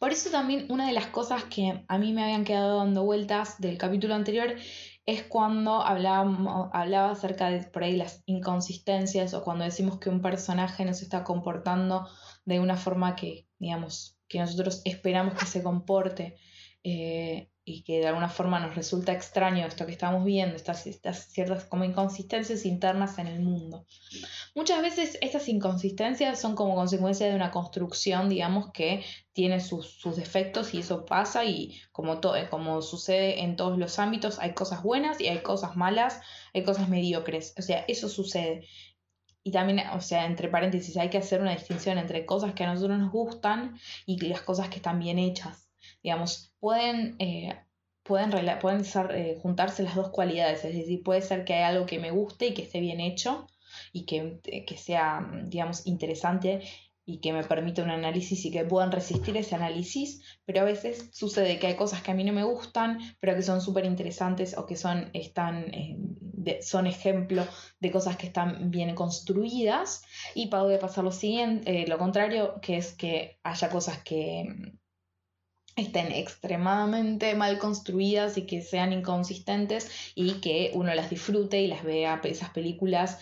Por 0.00 0.10
eso 0.10 0.30
también 0.30 0.66
una 0.68 0.88
de 0.88 0.92
las 0.92 1.06
cosas 1.06 1.44
que 1.44 1.84
a 1.86 1.98
mí 1.98 2.12
me 2.12 2.24
habían 2.24 2.44
quedado 2.44 2.78
dando 2.78 3.04
vueltas 3.04 3.60
del 3.60 3.78
capítulo 3.78 4.16
anterior 4.16 4.56
es 5.06 5.22
cuando 5.22 5.82
hablaba, 5.82 6.70
hablaba 6.72 7.12
acerca 7.12 7.50
de 7.50 7.62
por 7.64 7.84
ahí 7.84 7.96
las 7.96 8.22
inconsistencias 8.26 9.34
o 9.34 9.42
cuando 9.44 9.64
decimos 9.64 9.98
que 9.98 10.08
un 10.08 10.22
personaje 10.22 10.84
no 10.84 10.94
se 10.94 11.04
está 11.04 11.22
comportando 11.22 12.08
de 12.54 12.60
una 12.60 12.76
forma 12.76 13.16
que, 13.16 13.46
digamos, 13.58 14.18
que 14.28 14.38
nosotros 14.38 14.82
esperamos 14.84 15.34
que 15.34 15.46
se 15.46 15.62
comporte 15.62 16.36
eh, 16.84 17.50
y 17.64 17.82
que 17.82 18.00
de 18.00 18.08
alguna 18.08 18.28
forma 18.28 18.58
nos 18.58 18.74
resulta 18.74 19.12
extraño 19.12 19.66
esto 19.66 19.86
que 19.86 19.92
estamos 19.92 20.24
viendo, 20.24 20.56
estas, 20.56 20.82
ciertas 21.28 21.64
como 21.64 21.84
inconsistencias 21.84 22.64
internas 22.64 23.18
en 23.18 23.26
el 23.26 23.40
mundo. 23.40 23.86
Muchas 24.54 24.82
veces 24.82 25.18
estas 25.20 25.48
inconsistencias 25.48 26.40
son 26.40 26.54
como 26.54 26.74
consecuencia 26.74 27.28
de 27.28 27.34
una 27.34 27.50
construcción, 27.50 28.28
digamos, 28.28 28.72
que 28.72 29.04
tiene 29.32 29.60
sus, 29.60 30.00
defectos 30.16 30.74
y 30.74 30.78
eso 30.78 31.04
pasa 31.04 31.44
y 31.44 31.80
como, 31.92 32.18
todo, 32.18 32.34
como 32.50 32.82
sucede 32.82 33.42
en 33.42 33.56
todos 33.56 33.78
los 33.78 33.98
ámbitos, 33.98 34.38
hay 34.38 34.54
cosas 34.54 34.82
buenas 34.82 35.20
y 35.20 35.28
hay 35.28 35.42
cosas 35.42 35.76
malas, 35.76 36.20
hay 36.54 36.64
cosas 36.64 36.88
mediocres, 36.88 37.54
o 37.58 37.62
sea, 37.62 37.84
eso 37.86 38.08
sucede. 38.08 38.66
Y 39.42 39.52
también, 39.52 39.80
o 39.94 40.00
sea, 40.00 40.26
entre 40.26 40.48
paréntesis, 40.48 40.96
hay 40.96 41.10
que 41.10 41.18
hacer 41.18 41.40
una 41.40 41.52
distinción 41.52 41.98
entre 41.98 42.26
cosas 42.26 42.52
que 42.52 42.64
a 42.64 42.72
nosotros 42.72 42.98
nos 42.98 43.10
gustan 43.10 43.78
y 44.06 44.18
las 44.26 44.42
cosas 44.42 44.68
que 44.68 44.76
están 44.76 44.98
bien 44.98 45.18
hechas. 45.18 45.70
Digamos, 46.02 46.52
pueden, 46.60 47.16
eh, 47.18 47.58
pueden, 48.02 48.30
pueden 48.60 48.84
eh, 49.10 49.38
juntarse 49.40 49.82
las 49.82 49.94
dos 49.94 50.10
cualidades, 50.10 50.64
es 50.64 50.74
decir, 50.74 51.02
puede 51.02 51.22
ser 51.22 51.44
que 51.44 51.54
hay 51.54 51.62
algo 51.62 51.86
que 51.86 51.98
me 51.98 52.10
guste 52.10 52.48
y 52.48 52.54
que 52.54 52.62
esté 52.62 52.80
bien 52.80 53.00
hecho, 53.00 53.46
y 53.92 54.04
que, 54.04 54.40
que 54.66 54.76
sea, 54.76 55.26
digamos, 55.44 55.86
interesante 55.86 56.62
y 57.04 57.18
que 57.18 57.32
me 57.32 57.42
permita 57.42 57.82
un 57.82 57.90
análisis 57.90 58.44
y 58.44 58.50
que 58.50 58.64
puedan 58.64 58.92
resistir 58.92 59.36
ese 59.36 59.56
análisis, 59.56 60.22
pero 60.44 60.60
a 60.60 60.64
veces 60.64 61.10
sucede 61.12 61.58
que 61.58 61.66
hay 61.66 61.74
cosas 61.74 62.02
que 62.02 62.12
a 62.12 62.14
mí 62.14 62.24
no 62.24 62.32
me 62.32 62.44
gustan, 62.44 62.98
pero 63.18 63.34
que 63.34 63.42
son 63.42 63.60
súper 63.60 63.84
interesantes 63.84 64.56
o 64.56 64.66
que 64.66 64.76
son, 64.76 65.10
están, 65.12 65.74
eh, 65.74 65.96
son 66.62 66.86
ejemplo 66.86 67.46
de 67.80 67.90
cosas 67.90 68.16
que 68.16 68.26
están 68.26 68.70
bien 68.70 68.94
construidas. 68.94 70.02
Y 70.34 70.46
puede 70.48 70.78
pasar 70.78 71.04
lo 71.04 71.12
siguiente, 71.12 71.82
eh, 71.82 71.86
lo 71.86 71.98
contrario, 71.98 72.60
que 72.60 72.76
es 72.76 72.92
que 72.92 73.38
haya 73.42 73.68
cosas 73.70 73.98
que 74.02 74.44
mm, 74.48 74.78
estén 75.76 76.12
extremadamente 76.12 77.34
mal 77.34 77.58
construidas 77.58 78.36
y 78.36 78.42
que 78.42 78.62
sean 78.62 78.92
inconsistentes 78.92 79.90
y 80.14 80.34
que 80.34 80.72
uno 80.74 80.94
las 80.94 81.10
disfrute 81.10 81.60
y 81.60 81.68
las 81.68 81.84
vea 81.84 82.20
esas 82.24 82.50
películas 82.50 83.18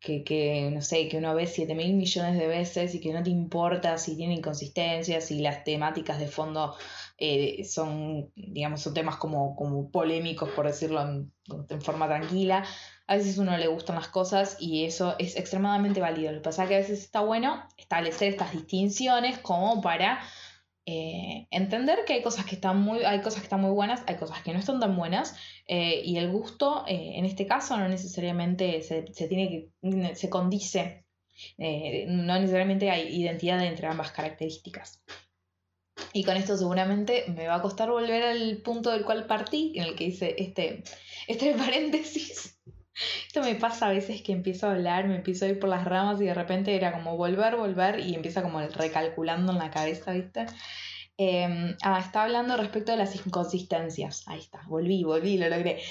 que, 0.00 0.70
no 0.72 0.80
sé, 0.80 1.08
que 1.08 1.18
uno 1.18 1.34
ve 1.34 1.46
7 1.46 1.74
mil 1.74 1.94
millones 1.94 2.38
de 2.38 2.46
veces 2.46 2.94
y 2.94 3.00
que 3.00 3.12
no 3.12 3.22
te 3.22 3.30
importa 3.30 3.98
si 3.98 4.16
tiene 4.16 4.34
inconsistencias, 4.34 5.24
si 5.24 5.40
las 5.40 5.64
temáticas 5.64 6.20
de 6.20 6.28
fondo 6.28 6.76
eh, 7.18 7.64
son, 7.64 8.30
digamos, 8.36 8.80
son 8.80 8.94
temas 8.94 9.16
como, 9.16 9.56
como 9.56 9.90
polémicos, 9.90 10.50
por 10.50 10.66
decirlo 10.66 11.02
en, 11.02 11.32
forma 11.80 12.06
tranquila. 12.06 12.64
A 13.06 13.16
veces 13.16 13.38
uno 13.38 13.56
le 13.56 13.66
gustan 13.66 13.96
las 13.96 14.08
cosas 14.08 14.56
y 14.60 14.84
eso 14.84 15.16
es 15.18 15.36
extremadamente 15.36 16.00
válido. 16.00 16.30
Lo 16.30 16.38
que 16.38 16.44
pasa 16.44 16.62
es 16.62 16.68
que 16.68 16.74
a 16.76 16.78
veces 16.78 17.00
está 17.00 17.20
bueno 17.20 17.64
establecer 17.76 18.28
estas 18.28 18.52
distinciones 18.52 19.38
como 19.38 19.80
para 19.80 20.20
eh, 20.90 21.46
entender 21.50 21.98
que 22.06 22.14
hay 22.14 22.22
cosas 22.22 22.46
que 22.46 22.54
están 22.54 22.80
muy, 22.80 23.04
hay 23.04 23.20
cosas 23.20 23.40
que 23.40 23.44
están 23.44 23.60
muy 23.60 23.72
buenas, 23.72 24.02
hay 24.06 24.16
cosas 24.16 24.42
que 24.42 24.54
no 24.54 24.58
están 24.58 24.80
tan 24.80 24.96
buenas, 24.96 25.36
eh, 25.66 26.00
y 26.02 26.16
el 26.16 26.30
gusto, 26.30 26.84
eh, 26.88 27.12
en 27.16 27.26
este 27.26 27.46
caso, 27.46 27.76
no 27.76 27.90
necesariamente 27.90 28.80
se, 28.80 29.02
tiene 29.02 29.70
que, 29.82 30.14
se 30.14 30.30
condice, 30.30 31.04
no 31.58 32.40
necesariamente 32.40 32.90
hay 32.90 33.14
identidad 33.14 33.62
entre 33.62 33.86
ambas 33.86 34.12
características. 34.12 35.02
Y 36.14 36.24
con 36.24 36.38
esto 36.38 36.56
seguramente 36.56 37.24
me 37.36 37.46
va 37.46 37.56
a 37.56 37.62
costar 37.62 37.90
volver 37.90 38.22
al 38.22 38.62
punto 38.62 38.90
del 38.90 39.04
cual 39.04 39.26
partí, 39.26 39.74
en 39.76 39.84
el 39.84 39.94
que 39.94 40.04
hice 40.04 40.36
este, 40.38 40.84
este 41.26 41.52
paréntesis. 41.64 42.58
Esto 43.26 43.42
me 43.42 43.54
pasa 43.54 43.86
a 43.86 43.90
veces 43.90 44.22
que 44.22 44.32
empiezo 44.32 44.66
a 44.66 44.72
hablar, 44.72 45.06
me 45.06 45.16
empiezo 45.16 45.44
a 45.44 45.48
ir 45.48 45.58
por 45.58 45.68
las 45.68 45.84
ramas 45.84 46.20
y 46.20 46.24
de 46.24 46.34
repente 46.34 46.74
era 46.74 46.92
como 46.92 47.16
volver, 47.16 47.56
volver 47.56 48.00
y 48.00 48.14
empieza 48.14 48.42
como 48.42 48.60
recalculando 48.60 49.52
en 49.52 49.58
la 49.58 49.70
cabeza, 49.70 50.12
¿viste? 50.12 50.46
Em, 51.20 51.76
ah, 51.82 51.98
estaba 51.98 52.26
hablando 52.26 52.56
respecto 52.56 52.92
de 52.92 52.98
las 52.98 53.16
inconsistencias. 53.16 54.22
Ahí 54.28 54.38
está, 54.38 54.62
volví, 54.68 55.02
volví, 55.02 55.36
lo 55.36 55.48
logré. 55.48 55.82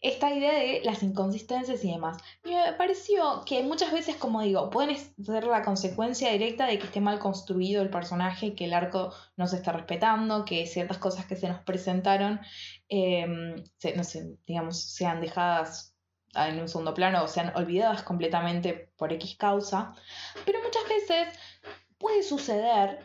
Esta 0.00 0.32
idea 0.32 0.52
de 0.60 0.80
las 0.84 1.02
inconsistencias 1.02 1.84
y 1.84 1.90
demás. 1.90 2.18
Me 2.44 2.72
pareció 2.78 3.42
que 3.44 3.64
muchas 3.64 3.92
veces, 3.92 4.14
como 4.14 4.42
digo, 4.42 4.70
pueden 4.70 4.96
ser 4.96 5.44
la 5.44 5.62
consecuencia 5.62 6.30
directa 6.30 6.66
de 6.66 6.78
que 6.78 6.84
esté 6.84 7.00
mal 7.00 7.18
construido 7.18 7.82
el 7.82 7.90
personaje, 7.90 8.54
que 8.54 8.66
el 8.66 8.74
arco 8.74 9.12
no 9.36 9.48
se 9.48 9.56
está 9.56 9.72
respetando, 9.72 10.44
que 10.44 10.66
ciertas 10.66 10.98
cosas 10.98 11.26
que 11.26 11.34
se 11.34 11.48
nos 11.48 11.60
presentaron, 11.64 12.40
em, 12.88 13.56
no 13.96 14.04
sé, 14.04 14.36
digamos, 14.46 14.80
sean 14.80 15.20
dejadas 15.20 15.95
en 16.36 16.60
un 16.60 16.68
segundo 16.68 16.94
plano 16.94 17.22
o 17.22 17.28
sean 17.28 17.52
olvidadas 17.54 18.02
completamente 18.02 18.90
por 18.96 19.12
X 19.12 19.36
causa. 19.36 19.94
Pero 20.44 20.58
muchas 20.62 20.88
veces 20.88 21.38
puede 21.98 22.22
suceder 22.22 23.00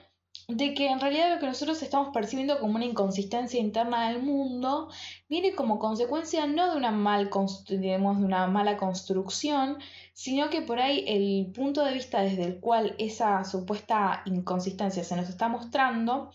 de 0.47 0.73
que 0.73 0.89
en 0.89 1.00
realidad 1.00 1.33
lo 1.33 1.39
que 1.39 1.45
nosotros 1.45 1.81
estamos 1.81 2.09
percibiendo 2.13 2.59
como 2.59 2.75
una 2.75 2.85
inconsistencia 2.85 3.59
interna 3.59 4.09
del 4.09 4.21
mundo 4.21 4.89
viene 5.29 5.55
como 5.55 5.79
consecuencia 5.79 6.45
no 6.47 6.71
de 6.71 6.77
una, 6.77 6.91
mal 6.91 7.29
de 7.69 7.97
una 7.97 8.47
mala 8.47 8.77
construcción, 8.77 9.77
sino 10.13 10.50
que 10.50 10.61
por 10.61 10.79
ahí 10.79 11.05
el 11.07 11.51
punto 11.53 11.83
de 11.83 11.93
vista 11.93 12.21
desde 12.21 12.43
el 12.43 12.59
cual 12.59 12.95
esa 12.97 13.43
supuesta 13.43 14.23
inconsistencia 14.25 15.03
se 15.03 15.15
nos 15.15 15.29
está 15.29 15.47
mostrando 15.47 16.31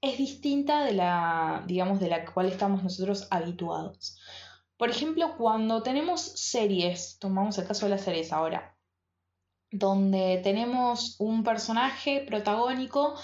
es 0.00 0.18
distinta 0.18 0.84
de 0.84 0.92
la, 0.92 1.64
digamos, 1.66 1.98
de 1.98 2.08
la 2.08 2.26
cual 2.26 2.46
estamos 2.46 2.82
nosotros 2.82 3.26
habituados. 3.30 4.18
Por 4.76 4.90
ejemplo, 4.90 5.36
cuando 5.36 5.82
tenemos 5.82 6.20
series, 6.20 7.18
tomamos 7.18 7.58
el 7.58 7.66
caso 7.66 7.86
de 7.86 7.90
las 7.90 8.02
series 8.02 8.32
ahora, 8.32 8.76
donde 9.70 10.40
tenemos 10.42 11.16
un 11.18 11.44
personaje 11.44 12.24
protagónico 12.26 13.14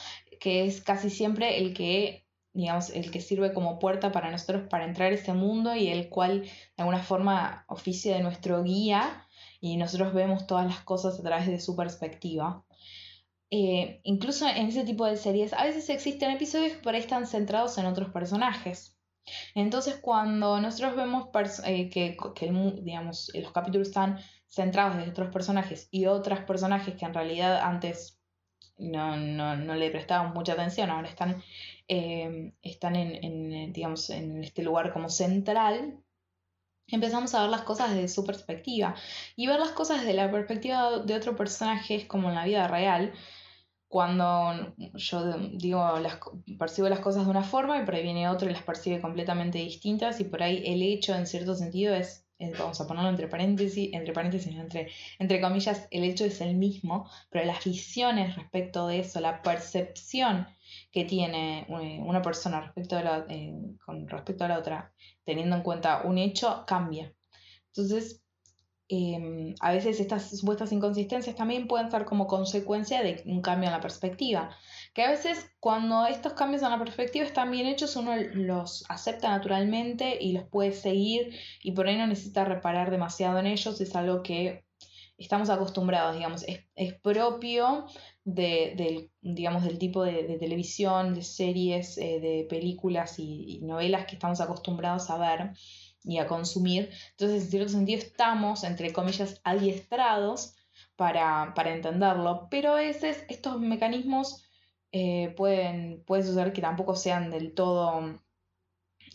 que 0.40 0.64
es 0.64 0.80
casi 0.80 1.10
siempre 1.10 1.58
el 1.58 1.74
que, 1.74 2.26
digamos, 2.52 2.90
el 2.90 3.10
que 3.10 3.20
sirve 3.20 3.52
como 3.52 3.78
puerta 3.78 4.12
para 4.12 4.30
nosotros 4.30 4.68
para 4.68 4.84
entrar 4.84 5.12
a 5.12 5.14
este 5.14 5.32
mundo 5.32 5.74
y 5.76 5.88
el 5.88 6.08
cual 6.08 6.42
de 6.42 6.50
alguna 6.78 7.02
forma 7.02 7.64
oficia 7.68 8.16
de 8.16 8.22
nuestro 8.22 8.62
guía 8.62 9.26
y 9.60 9.76
nosotros 9.76 10.14
vemos 10.14 10.46
todas 10.46 10.66
las 10.66 10.80
cosas 10.80 11.18
a 11.18 11.22
través 11.22 11.46
de 11.46 11.60
su 11.60 11.76
perspectiva. 11.76 12.64
Eh, 13.50 14.00
incluso 14.04 14.46
en 14.46 14.68
ese 14.68 14.84
tipo 14.84 15.04
de 15.06 15.16
series 15.16 15.52
a 15.52 15.64
veces 15.64 15.90
existen 15.90 16.30
episodios 16.30 16.74
que 16.74 16.82
por 16.82 16.94
ahí 16.94 17.00
están 17.00 17.26
centrados 17.26 17.76
en 17.78 17.86
otros 17.86 18.10
personajes. 18.10 18.99
Entonces 19.54 19.98
cuando 20.00 20.60
nosotros 20.60 20.96
vemos 20.96 21.28
eh, 21.64 21.88
que, 21.90 22.16
digamos, 22.82 23.30
los 23.34 23.52
capítulos 23.52 23.88
están 23.88 24.18
centrados 24.48 24.96
en 24.96 25.10
otros 25.10 25.30
personajes 25.32 25.88
y 25.90 26.06
otros 26.06 26.40
personajes 26.40 26.94
que 26.96 27.04
en 27.04 27.14
realidad 27.14 27.60
antes 27.62 28.20
no, 28.78 29.16
no, 29.16 29.56
no 29.56 29.74
le 29.74 29.90
prestaban 29.90 30.32
mucha 30.32 30.54
atención, 30.54 30.90
ahora 30.90 31.08
están, 31.08 31.42
eh, 31.86 32.52
están 32.62 32.96
en, 32.96 33.72
digamos, 33.72 34.10
en 34.10 34.42
este 34.42 34.62
lugar 34.62 34.92
como 34.92 35.08
central, 35.08 36.02
empezamos 36.88 37.34
a 37.34 37.42
ver 37.42 37.50
las 37.50 37.62
cosas 37.62 37.90
desde 37.90 38.08
su 38.08 38.24
perspectiva. 38.24 38.94
Y 39.36 39.46
ver 39.46 39.60
las 39.60 39.70
cosas 39.70 40.00
desde 40.00 40.14
la 40.14 40.30
perspectiva 40.30 40.98
de 40.98 41.14
otro 41.14 41.36
personaje 41.36 41.94
es 41.94 42.04
como 42.06 42.28
en 42.28 42.34
la 42.34 42.44
vida 42.44 42.66
real, 42.68 43.12
cuando 43.90 44.72
yo 44.94 45.32
digo, 45.52 45.98
las, 45.98 46.20
percibo 46.56 46.88
las 46.88 47.00
cosas 47.00 47.24
de 47.24 47.30
una 47.32 47.42
forma 47.42 47.76
y 47.76 47.84
por 47.84 47.96
ahí 47.96 48.04
viene 48.04 48.28
otro 48.28 48.48
y 48.48 48.52
las 48.52 48.62
percibe 48.62 49.00
completamente 49.00 49.58
distintas 49.58 50.20
y 50.20 50.24
por 50.24 50.44
ahí 50.44 50.62
el 50.64 50.80
hecho 50.80 51.12
en 51.12 51.26
cierto 51.26 51.56
sentido 51.56 51.92
es 51.96 52.24
vamos 52.56 52.80
a 52.80 52.86
ponerlo 52.86 53.10
entre 53.10 53.26
paréntesis, 53.26 53.90
entre 53.92 54.12
paréntesis, 54.12 54.54
entre, 54.54 54.90
entre 55.18 55.40
comillas, 55.40 55.88
el 55.90 56.04
hecho 56.04 56.24
es 56.24 56.40
el 56.40 56.54
mismo, 56.56 57.10
pero 57.30 57.44
las 57.44 57.64
visiones 57.64 58.36
respecto 58.36 58.86
de 58.86 59.00
eso, 59.00 59.20
la 59.20 59.42
percepción 59.42 60.46
que 60.92 61.04
tiene 61.04 61.66
eh, 61.68 62.00
una 62.00 62.22
persona 62.22 62.60
respecto 62.60 62.96
a 62.96 63.02
la, 63.02 63.26
eh, 63.28 63.52
con 63.84 64.08
respecto 64.08 64.44
a 64.44 64.48
la 64.48 64.58
otra, 64.60 64.92
teniendo 65.24 65.56
en 65.56 65.62
cuenta 65.62 66.02
un 66.04 66.16
hecho, 66.16 66.62
cambia. 66.64 67.12
Entonces, 67.66 68.22
em, 68.90 69.54
a 69.60 69.72
veces 69.72 70.00
estas 70.00 70.30
supuestas 70.38 70.72
inconsistencias 70.72 71.36
también 71.36 71.68
pueden 71.68 71.90
ser 71.90 72.04
como 72.04 72.26
consecuencia 72.26 73.02
de 73.02 73.22
un 73.26 73.40
cambio 73.40 73.68
en 73.68 73.74
la 73.74 73.80
perspectiva. 73.80 74.50
Que 74.92 75.04
a 75.04 75.10
veces 75.10 75.50
cuando 75.60 76.06
estos 76.06 76.32
cambios 76.34 76.62
en 76.62 76.70
la 76.70 76.78
perspectiva 76.78 77.24
están 77.24 77.50
bien 77.50 77.66
hechos, 77.66 77.96
uno 77.96 78.16
los 78.16 78.84
acepta 78.88 79.30
naturalmente 79.30 80.18
y 80.20 80.32
los 80.32 80.44
puede 80.44 80.72
seguir 80.72 81.34
y 81.62 81.72
por 81.72 81.86
ahí 81.86 81.96
no 81.96 82.06
necesita 82.06 82.44
reparar 82.44 82.90
demasiado 82.90 83.38
en 83.38 83.46
ellos, 83.46 83.80
es 83.80 83.94
algo 83.96 84.22
que 84.22 84.64
estamos 85.20 85.50
acostumbrados, 85.50 86.16
digamos, 86.16 86.44
es, 86.74 86.94
propio 87.02 87.86
de, 88.24 88.72
del, 88.76 89.10
digamos, 89.20 89.64
del 89.64 89.78
tipo 89.78 90.02
de, 90.02 90.38
televisión, 90.38 91.14
de 91.14 91.22
series, 91.22 91.98
eh, 91.98 92.20
de 92.20 92.46
películas 92.48 93.18
y, 93.18 93.60
novelas 93.62 94.06
que 94.06 94.14
estamos 94.14 94.40
acostumbrados 94.40 95.10
a 95.10 95.18
ver 95.18 95.52
y 96.04 96.18
a 96.18 96.26
consumir. 96.26 96.90
Entonces, 97.12 97.44
en 97.44 97.50
cierto 97.50 97.68
sentido, 97.70 97.98
estamos, 97.98 98.64
entre 98.64 98.92
comillas, 98.92 99.40
adiestrados 99.44 100.54
para, 100.96 101.52
para 101.54 101.74
entenderlo, 101.74 102.48
pero 102.50 102.72
a 102.72 102.76
veces 102.76 103.24
estos 103.28 103.60
mecanismos 103.60 104.44
eh, 104.92 105.32
pueden, 105.36 106.02
puede 106.04 106.24
suceder 106.24 106.52
que 106.52 106.60
tampoco 106.60 106.96
sean 106.96 107.30
del 107.30 107.54
todo, 107.54 108.18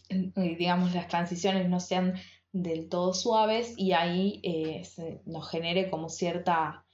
eh, 0.09 0.31
digamos, 0.35 0.93
las 0.93 1.07
transiciones 1.07 1.69
no 1.69 1.79
sean 1.79 2.15
del 2.53 2.87
todo 2.87 3.13
suaves 3.13 3.73
y 3.75 3.91
ahí 3.91 4.39
eh, 4.43 4.83
nos 5.25 5.49
genere 5.49 5.89
como 5.89 6.07
cierta, 6.07 6.85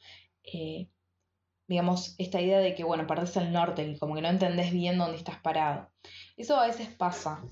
digamos, 1.67 2.15
esta 2.17 2.41
idea 2.41 2.59
de 2.59 2.73
que, 2.73 2.83
bueno, 2.83 3.05
perdés 3.05 3.37
el 3.37 3.51
norte, 3.53 3.83
y 3.83 3.97
como 3.97 4.15
que 4.15 4.21
no 4.21 4.29
entendés 4.29 4.71
bien 4.71 4.97
dónde 4.97 5.17
estás 5.17 5.39
parado. 5.39 5.91
Eso 6.35 6.57
a 6.57 6.65
veces 6.65 6.89
pasa. 6.89 7.43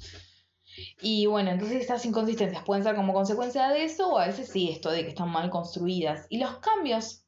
Y 1.02 1.26
bueno, 1.26 1.52
entonces 1.52 1.82
estas 1.82 2.06
inconsistencias 2.06 2.64
pueden 2.64 2.84
ser 2.84 2.96
como 2.96 3.14
consecuencia 3.14 3.70
de 3.70 3.84
eso 3.84 4.10
o 4.10 4.20
a 4.20 4.28
veces 4.28 4.50
sí, 4.52 4.70
esto 4.70 4.92
de 4.92 5.04
que 5.04 5.10
están 5.10 5.30
mal 5.30 5.50
construidas. 5.50 6.26
Y 6.30 6.38
los 6.38 6.58
cambios 6.58 7.26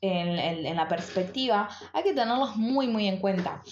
en, 0.00 0.76
la 0.76 0.88
perspectiva, 0.88 1.68
hay 1.92 2.02
que 2.02 2.12
tenerlos 2.12 2.56
muy, 2.56 2.86
muy 2.88 3.06
en 3.06 3.18
cuenta. 3.18 3.62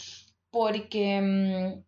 Porque 0.51 1.21
mm, 1.21 1.85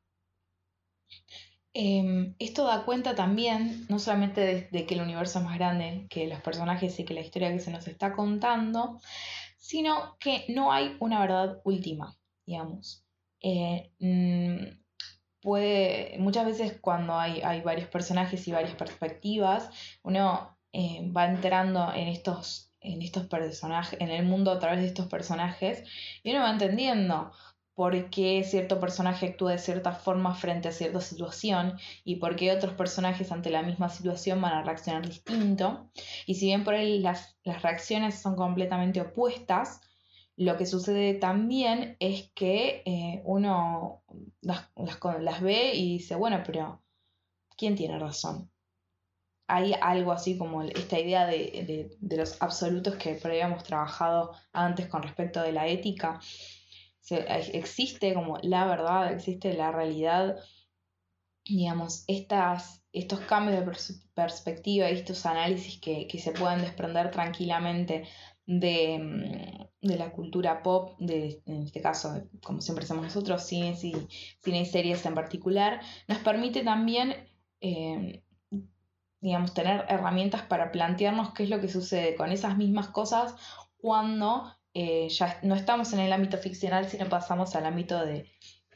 em, 1.75 2.35
esto 2.39 2.65
da 2.65 2.85
cuenta 2.85 3.15
también, 3.15 3.87
no 3.89 3.99
solamente 3.99 4.69
de, 4.71 4.87
que 4.87 4.95
el 4.95 5.03
universo 5.03 5.39
es 5.39 5.45
más 5.45 5.59
grande 5.59 6.07
que 6.11 6.27
los 6.27 6.41
personajes 6.41 6.99
y 6.99 7.05
que 7.05 7.15
la 7.15 7.21
historia 7.21 7.53
que 7.53 7.61
se 7.61 7.71
nos 7.71 7.87
está 7.87 8.13
contando, 8.13 9.01
sino 9.59 10.17
que 10.19 10.45
no 10.49 10.73
hay 10.73 10.97
una 11.01 11.21
verdad 11.21 11.61
última, 11.65 12.17
digamos. 12.47 13.05
Eh, 13.41 13.91
mm, 13.99 14.84
puede, 15.45 16.17
muchas 16.19 16.47
veces 16.47 16.79
cuando 16.81 17.15
hay, 17.15 17.41
hay, 17.43 17.61
varios 17.61 17.89
personajes 17.89 18.49
y 18.49 18.53
varias 18.53 18.75
perspectivas, 18.75 19.71
uno 20.03 20.59
eh, 20.73 21.09
va 21.17 21.27
entrando 21.27 21.93
en 21.95 22.09
estos 22.09 22.73
en 22.81 23.01
estos 23.01 23.27
personajes, 23.27 23.99
en 24.01 24.11
el 24.11 24.27
mundo 24.27 24.51
a 24.51 24.59
través 24.59 24.81
de 24.81 24.89
estos 24.89 25.07
personajes, 25.07 25.85
y 26.23 26.31
uno 26.33 26.41
va 26.41 26.51
entendiendo 26.51 27.33
por 27.75 28.11
qué 28.11 28.45
cierto 28.45 28.79
personaje 28.79 29.27
actúa 29.27 29.53
de 29.53 29.59
cierta 29.59 29.93
forma 29.93 30.35
frente 30.35 30.69
a 30.69 30.73
cierta 30.73 31.01
situación 31.01 31.79
y 32.05 32.17
por 32.17 32.37
qué 32.37 32.53
otros 32.53 32.75
personajes 32.75 33.33
ante 33.33 33.51
la 33.51 33.63
misma 33.63 33.89
situación 33.89 34.41
van 34.41 34.53
a 34.53 34.63
reaccionar 34.63 35.07
distinto. 35.07 35.91
Y 36.27 36.37
si 36.37 36.47
bien 36.47 36.65
por 36.65 36.75
ahí 36.75 37.01
las, 37.01 37.37
reacciones 37.45 38.21
son 38.21 38.37
completamente 38.37 39.01
opuestas, 39.01 39.81
lo 40.37 40.57
que 40.57 40.67
sucede 40.67 41.15
también 41.15 41.97
es 42.01 42.31
que 42.35 42.83
eh, 42.87 43.23
uno 43.25 44.03
las, 44.41 44.71
las, 45.21 45.41
ve 45.41 45.75
y 45.75 45.99
dice, 45.99 46.17
bueno, 46.17 46.43
pero 46.45 46.83
¿quién 47.57 47.77
tiene 47.77 47.99
razón? 47.99 48.51
Hay 49.47 49.75
algo 49.81 50.13
así 50.13 50.39
como 50.39 50.63
esta 50.63 50.99
idea 50.99 51.27
de, 51.27 51.97
de 51.99 52.17
los 52.17 52.41
absolutos 52.43 52.97
que 52.97 53.21
habíamos 53.23 53.63
trabajado 53.63 54.33
antes 54.53 54.89
con 54.89 55.03
respecto 55.03 55.43
de 55.43 55.53
la 55.53 55.69
ética. 55.69 56.19
Existe 57.11 58.15
como 58.15 58.39
la 58.43 58.65
verdad, 58.65 59.13
existe 59.13 59.53
la 59.53 59.71
realidad, 59.71 60.37
digamos, 61.45 62.05
estas, 62.09 62.83
estos 62.93 63.21
cambios 63.21 63.61
de 63.61 64.01
perspectiva 64.15 64.91
y 64.91 64.95
estos 64.95 65.27
análisis 65.27 65.79
que, 65.81 66.09
se 66.19 66.33
pueden 66.33 66.63
desprender 66.63 67.11
tranquilamente 67.11 68.09
de, 68.47 68.99
mm, 68.99 69.87
de, 69.89 69.97
la 69.97 70.13
cultura 70.13 70.63
pop, 70.63 70.97
de, 70.99 71.43
en 71.47 71.63
este 71.63 71.81
caso, 71.81 72.23
como 72.43 72.61
siempre 72.61 72.85
hacemos 72.85 73.05
nosotros, 73.05 73.43
cine 73.43 73.77
y, 73.83 73.95
cine 74.43 74.61
y 74.61 74.67
series 74.67 75.05
en 75.07 75.15
particular, 75.15 75.81
nos 76.09 76.19
permite 76.19 76.63
también, 76.63 77.15
eh, 77.61 78.23
digamos, 79.21 79.55
tener 79.55 79.87
herramientas 79.89 80.43
para 80.43 80.73
plantearnos 80.73 81.33
qué 81.33 81.45
es 81.45 81.51
lo 81.51 81.61
que 81.61 81.69
sucede 81.69 82.15
con 82.17 82.31
esas 82.33 82.57
mismas 82.57 82.89
cosas 82.89 83.35
cuando 83.79 84.55
eh, 84.75 85.09
ya 85.09 85.39
no 85.43 85.55
estamos 85.55 85.93
en 85.93 86.01
el 86.01 86.13
ámbito 86.13 86.37
ficcional, 86.37 86.89
sino 86.89 87.09
pasamos 87.09 87.55
al 87.55 87.65
ámbito 87.65 88.05
de, 88.05 88.29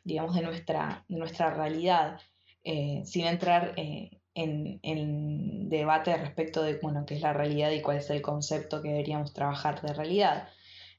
digamos, 0.05 0.35
de 0.35 0.43
nuestra, 0.43 1.05
de 1.09 1.19
nuestra 1.19 1.53
realidad, 1.53 2.21
eh, 2.63 3.03
sin 3.05 3.27
entrar 3.27 3.75
eh, 3.77 4.18
en, 4.43 4.81
en, 4.83 5.69
debate 5.69 6.17
respecto 6.17 6.63
de, 6.63 6.79
bueno, 6.79 7.05
qué 7.07 7.15
es 7.15 7.23
la 7.23 7.33
realidad 7.33 7.71
y 7.71 7.83
cuál 7.83 7.99
es 7.99 8.09
el 8.11 8.23
concepto 8.23 8.83
que 8.83 8.89
deberíamos 8.89 9.33
trabajar 9.33 9.83
de 9.83 9.93
realidad. 9.93 10.49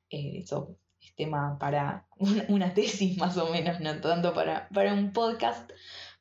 eso 0.10 0.78
es 1.02 1.16
tema 1.16 1.58
para 1.60 2.08
una, 2.50 2.74
tesis 2.74 3.18
más 3.18 3.38
o 3.38 3.52
menos, 3.52 3.80
no 3.80 4.00
tanto 4.02 4.34
para, 4.34 4.70
para 4.70 4.94
un 4.94 5.14
podcast, 5.14 5.72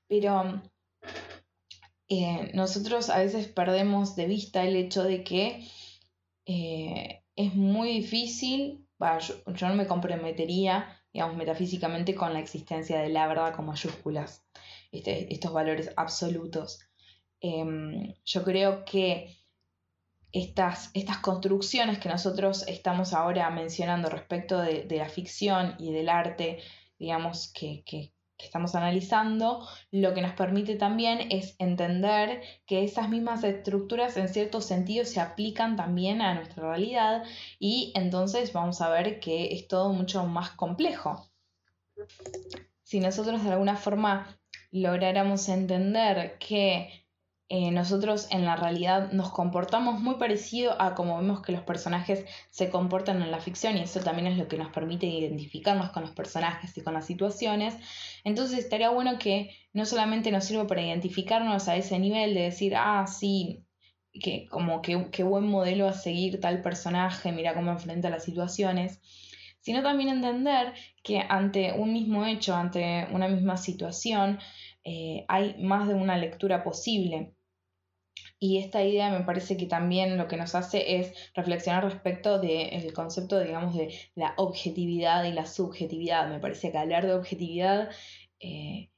pero 0.07 0.63
nosotros 2.55 3.11
a 3.11 3.19
veces 3.19 3.49
perdemos 3.49 4.17
de 4.17 4.27
vista 4.27 4.65
el 4.65 4.77
hecho 4.77 5.05
de 5.05 5.23
que 5.25 5.69
es 7.39 7.55
muy 7.55 7.89
difícil, 7.89 8.85
yo, 9.47 9.69
no 9.69 9.75
me 9.75 9.87
comprometería, 9.87 11.01
digamos, 11.13 11.37
metafísicamente 11.37 12.17
con 12.17 12.33
la 12.33 12.41
existencia 12.41 12.99
de 12.99 13.11
la 13.11 13.29
verdad 13.29 13.55
con 13.55 13.67
mayúsculas, 13.67 14.45
este, 14.91 15.33
estos 15.33 15.53
valores 15.53 15.93
absolutos. 15.97 16.81
Em, 17.41 18.15
yo 18.25 18.45
creo 18.45 18.85
que 18.85 19.37
estas, 20.33 20.91
estas, 20.95 21.19
construcciones 21.19 21.99
que 21.99 22.09
nosotros 22.09 22.67
estamos 22.69 23.13
ahora 23.15 23.49
mencionando 23.51 24.09
respecto 24.09 24.61
de, 24.61 24.85
de 24.85 24.99
la 24.99 25.09
ficción 25.09 25.75
y 25.79 25.93
del 25.93 26.09
arte, 26.09 26.59
digamos, 26.99 27.53
que, 27.53 27.83
que, 27.87 28.13
que 28.39 28.47
estamos 28.47 28.77
analizando, 28.77 29.67
lo 29.91 30.15
que 30.15 30.23
nos 30.23 30.33
permite 30.35 30.77
también 30.77 31.33
es 31.33 31.57
entender 31.59 32.41
que 32.67 32.85
esas 32.85 33.09
mismas 33.09 33.43
estructuras 33.43 34.17
en 34.17 34.29
cierto 34.29 34.61
sentido 34.61 35.05
se 35.05 35.21
aplican 35.21 35.77
también 35.77 36.23
a 36.23 36.35
nuestra 36.35 36.63
realidad 36.69 37.25
y 37.59 37.93
entonces 37.97 38.53
vamos 38.53 38.81
a 38.81 38.91
ver 38.91 39.19
que 39.19 39.55
es 39.55 39.67
todo 39.67 39.93
mucho 39.93 40.25
más 40.25 40.51
complejo. 40.51 41.29
Si 42.85 43.01
nosotros 43.01 43.43
de 43.43 43.51
alguna 43.51 43.77
forma 43.77 44.39
lográramos 44.71 45.49
entender 45.49 46.39
que 46.39 47.08
eh, 47.51 47.71
nosotros 47.71 48.29
en 48.31 48.45
la 48.45 48.57
realidad 48.57 49.11
nos 49.13 49.31
comportamos 49.31 50.03
muy 50.03 50.17
parecido 50.17 50.81
a 50.83 50.95
como 50.95 51.17
vemos 51.17 51.41
que 51.41 51.53
los 51.53 51.63
personajes 51.63 52.27
se 52.51 52.69
comportan 52.69 53.23
en 53.23 53.31
la 53.31 53.41
ficción 53.41 53.79
y 53.79 53.81
eso 53.81 54.01
también 54.01 54.27
es 54.27 54.37
lo 54.37 54.49
que 54.49 54.59
nos 54.59 54.71
permite 54.71 55.07
identificarnos 55.07 55.89
con 55.91 56.03
los 56.03 56.11
personajes 56.11 56.77
y 56.77 56.83
con 56.83 56.93
las 56.93 57.07
situaciones. 57.07 57.75
Entonces 58.23 58.59
estaría 58.59 58.91
bueno 58.91 59.19
que 59.19 59.57
no 59.73 59.87
solamente 59.87 60.31
nos 60.31 60.45
sirva 60.45 60.67
para 60.67 60.83
identificarnos 60.83 61.69
a 61.69 61.77
ese 61.77 61.99
nivel 61.99 62.35
de 62.35 62.43
decir, 62.43 62.75
ah, 62.77 63.07
sí, 63.07 63.65
que 64.13 64.47
como 64.51 64.83
que 64.83 65.23
buen 65.23 65.47
modelo 65.47 65.89
a 65.89 65.95
seguir 65.95 66.41
tal 66.41 66.61
personaje, 66.61 67.33
mira 67.33 67.55
cómo 67.55 67.71
enfrenta 67.71 68.11
las 68.11 68.25
situaciones, 68.25 69.01
sino 69.61 69.83
también 69.83 70.11
entender 70.11 70.75
que 71.03 71.21
ante 71.27 71.73
un 71.73 71.95
mismo 71.95 72.27
hecho, 72.27 72.55
ante 72.55 73.09
una 73.11 73.29
misma 73.29 73.57
situación, 73.57 74.39
eh, 74.85 75.25
hay 75.29 75.57
más 75.63 75.89
de 75.89 75.95
una 75.95 76.19
lectura 76.19 76.63
posible 76.63 77.35
y 78.41 78.59
esta 78.59 78.85
idea 78.85 79.11
me 79.11 79.25
parece 79.25 79.57
que 79.57 79.67
también 79.67 80.17
lo 80.17 80.29
que 80.29 80.37
nos 80.37 80.55
hace 80.55 81.01
es 81.01 81.13
reflexionar 81.35 81.83
respecto 81.85 82.39
del 82.39 82.93
concepto, 82.93 83.41
digamos, 83.41 83.75
de 83.75 83.93
la 84.15 84.35
objetividad 84.37 85.25
y 85.25 85.33
la 85.33 85.47
subjetividad. 85.47 86.29
Me 86.29 86.39
parece 86.39 86.71
que 86.71 86.79
hablar 86.79 87.07
de 87.07 87.15
objetividad, 87.15 87.91
eh, 88.39 88.91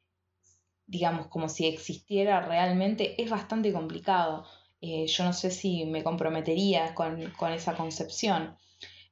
digamos, 0.87 1.29
como 1.29 1.49
si 1.49 1.67
existiera 1.67 2.43
realmente, 2.43 3.23
es 3.23 3.31
bastante 3.31 3.73
complicado. 3.73 4.45
Eh, 4.83 5.07
yo 5.07 5.25
no 5.25 5.33
sé 5.33 5.51
si 5.51 5.87
me 5.87 6.03
comprometería 6.05 6.95
con, 6.95 7.21
esa 7.53 7.75
concepción. 7.75 8.57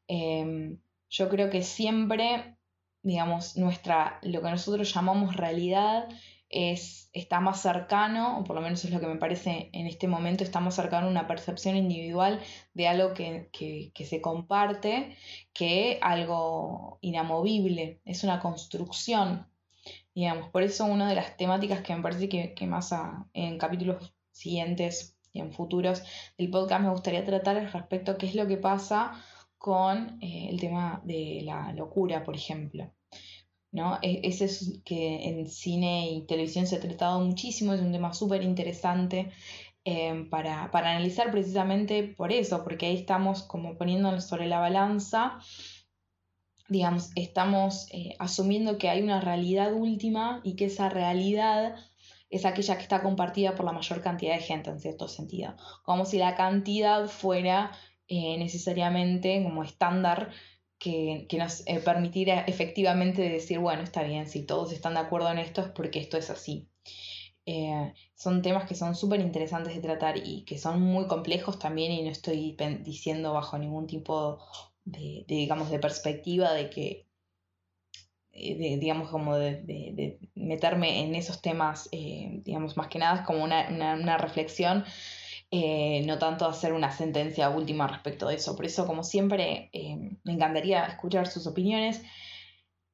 Em, 0.08 0.78
yo 1.08 1.28
creo 1.30 1.48
que 1.48 1.62
siempre, 1.62 2.56
digamos, 3.02 3.56
nuestra, 3.56 4.18
lo 4.22 4.42
que 4.42 4.50
nosotros 4.50 4.92
llamamos 4.92 5.36
realidad 5.36 6.08
es, 6.50 7.10
está 7.12 7.40
más 7.40 7.60
cercano, 7.60 8.38
o 8.38 8.44
por 8.44 8.56
lo 8.56 8.62
menos 8.62 8.84
es 8.84 8.90
lo 8.90 9.00
que 9.00 9.06
me 9.06 9.16
parece 9.16 9.70
en 9.72 9.86
este 9.86 10.08
momento, 10.08 10.44
está 10.44 10.60
más 10.60 10.74
cercano 10.74 11.06
a 11.06 11.10
una 11.10 11.26
percepción 11.26 11.76
individual 11.76 12.40
de 12.74 12.88
algo 12.88 13.12
que, 13.14 13.50
se 13.94 14.20
comparte 14.20 15.16
que 15.52 15.98
algo 16.02 16.98
inamovible, 17.00 18.00
es 18.04 18.24
una 18.24 18.40
construcción, 18.40 19.46
digamos. 20.14 20.48
Por 20.50 20.62
eso 20.62 20.86
una 20.86 21.08
de 21.08 21.14
las 21.16 21.36
temáticas 21.36 21.82
que 21.82 21.94
me 21.94 22.02
parece 22.02 22.28
que, 22.28 22.66
más 22.66 22.94
en 23.34 23.58
capítulos 23.58 24.14
siguientes 24.32 25.16
y 25.32 25.40
en 25.40 25.52
futuros 25.52 26.02
del 26.38 26.50
podcast 26.50 26.82
me 26.82 26.90
gustaría 26.90 27.24
tratar 27.24 27.56
es 27.58 27.72
respecto 27.72 28.12
a 28.12 28.18
qué 28.18 28.26
es 28.26 28.34
lo 28.34 28.46
que 28.46 28.56
pasa 28.56 29.12
con 29.58 30.18
eh, 30.22 30.48
el 30.50 30.60
tema 30.60 31.02
de 31.04 31.42
la 31.44 31.72
locura, 31.72 32.24
por 32.24 32.36
ejemplo. 32.36 32.90
¿No? 33.72 33.98
E-, 34.02 34.20
ese 34.24 34.46
es 34.46 34.80
que 34.84 35.28
en 35.28 35.48
cine 35.48 36.10
y 36.10 36.26
televisión 36.26 36.66
se 36.66 36.76
ha 36.76 36.80
tratado 36.80 37.20
muchísimo, 37.20 37.72
es 37.72 37.80
un 37.80 37.92
tema 37.92 38.14
súper 38.14 38.42
interesante 38.42 39.30
em, 39.84 40.28
para, 40.30 40.70
analizar 40.72 41.30
precisamente 41.30 42.02
por 42.04 42.32
eso, 42.32 42.64
porque 42.64 42.86
ahí 42.86 42.96
estamos 42.96 43.42
como 43.42 43.76
poniéndonos 43.76 44.24
sobre 44.24 44.46
la 44.46 44.60
balanza, 44.60 45.38
digamos, 46.68 47.10
estamos 47.14 47.86
eh, 47.92 48.14
asumiendo 48.18 48.78
que 48.78 48.90
hay 48.90 49.02
una 49.02 49.20
realidad 49.20 49.72
última 49.72 50.40
y 50.44 50.54
que 50.56 50.66
esa 50.66 50.88
realidad 50.90 51.76
es 52.30 52.44
aquella 52.44 52.76
que 52.76 52.82
está 52.82 53.02
compartida 53.02 53.54
por 53.54 53.64
la 53.64 53.72
mayor 53.72 54.02
cantidad 54.02 54.34
de 54.34 54.42
gente 54.42 54.70
en 54.70 54.80
cierto 54.80 55.08
sentido, 55.08 55.56
como 55.82 56.04
si 56.04 56.18
la 56.18 56.34
cantidad 56.34 57.08
fuera 57.08 57.72
eh, 58.06 58.36
necesariamente 58.38 59.42
como 59.42 59.62
estándar 59.62 60.30
que, 60.78 61.26
nos 61.38 61.62
eh, 61.66 61.80
permitiera 61.80 62.40
efectivamente 62.42 63.22
decir, 63.22 63.58
bueno, 63.58 63.82
está 63.82 64.02
bien, 64.02 64.28
si 64.28 64.44
todos 64.44 64.72
están 64.72 64.94
de 64.94 65.00
acuerdo 65.00 65.30
en 65.30 65.38
esto 65.38 65.60
es 65.60 65.68
porque 65.68 65.98
esto 65.98 66.16
es 66.16 66.30
así. 66.30 66.68
Eh, 67.46 67.94
son 68.14 68.42
temas 68.42 68.68
que 68.68 68.74
son 68.74 68.94
súper 68.94 69.20
interesantes 69.20 69.74
de 69.74 69.80
tratar 69.80 70.18
y 70.18 70.44
que 70.44 70.58
son 70.58 70.82
muy 70.82 71.06
complejos 71.06 71.58
también 71.58 71.92
y 71.92 72.02
no 72.02 72.10
estoy 72.10 72.56
diciendo 72.80 73.32
bajo 73.32 73.58
ningún 73.58 73.86
tipo 73.86 74.38
de, 74.84 75.24
digamos, 75.26 75.70
de 75.70 75.78
perspectiva 75.78 76.52
de 76.52 76.70
que, 76.70 77.06
eh, 78.32 78.76
digamos, 78.78 79.10
como 79.10 79.36
de, 79.36 80.18
meterme 80.34 81.00
en 81.00 81.14
esos 81.14 81.40
temas, 81.40 81.88
digamos, 81.90 82.76
más 82.76 82.88
que 82.88 82.98
nada 82.98 83.20
es 83.20 83.26
como 83.26 83.42
una, 83.42 83.68
una 83.68 84.18
reflexión 84.18 84.84
eh, 85.50 86.02
no 86.06 86.18
tanto 86.18 86.46
hacer 86.46 86.72
una 86.72 86.90
sentencia 86.90 87.48
última 87.50 87.86
respecto 87.86 88.28
de 88.28 88.36
eso. 88.36 88.54
Por 88.56 88.66
eso, 88.66 88.86
como 88.86 89.02
siempre, 89.04 89.70
eh, 89.72 89.96
me 90.24 90.32
encantaría 90.32 90.84
escuchar 90.86 91.26
sus 91.26 91.46
opiniones. 91.46 92.02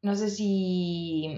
No 0.03 0.15
sé 0.15 0.31
si, 0.31 1.35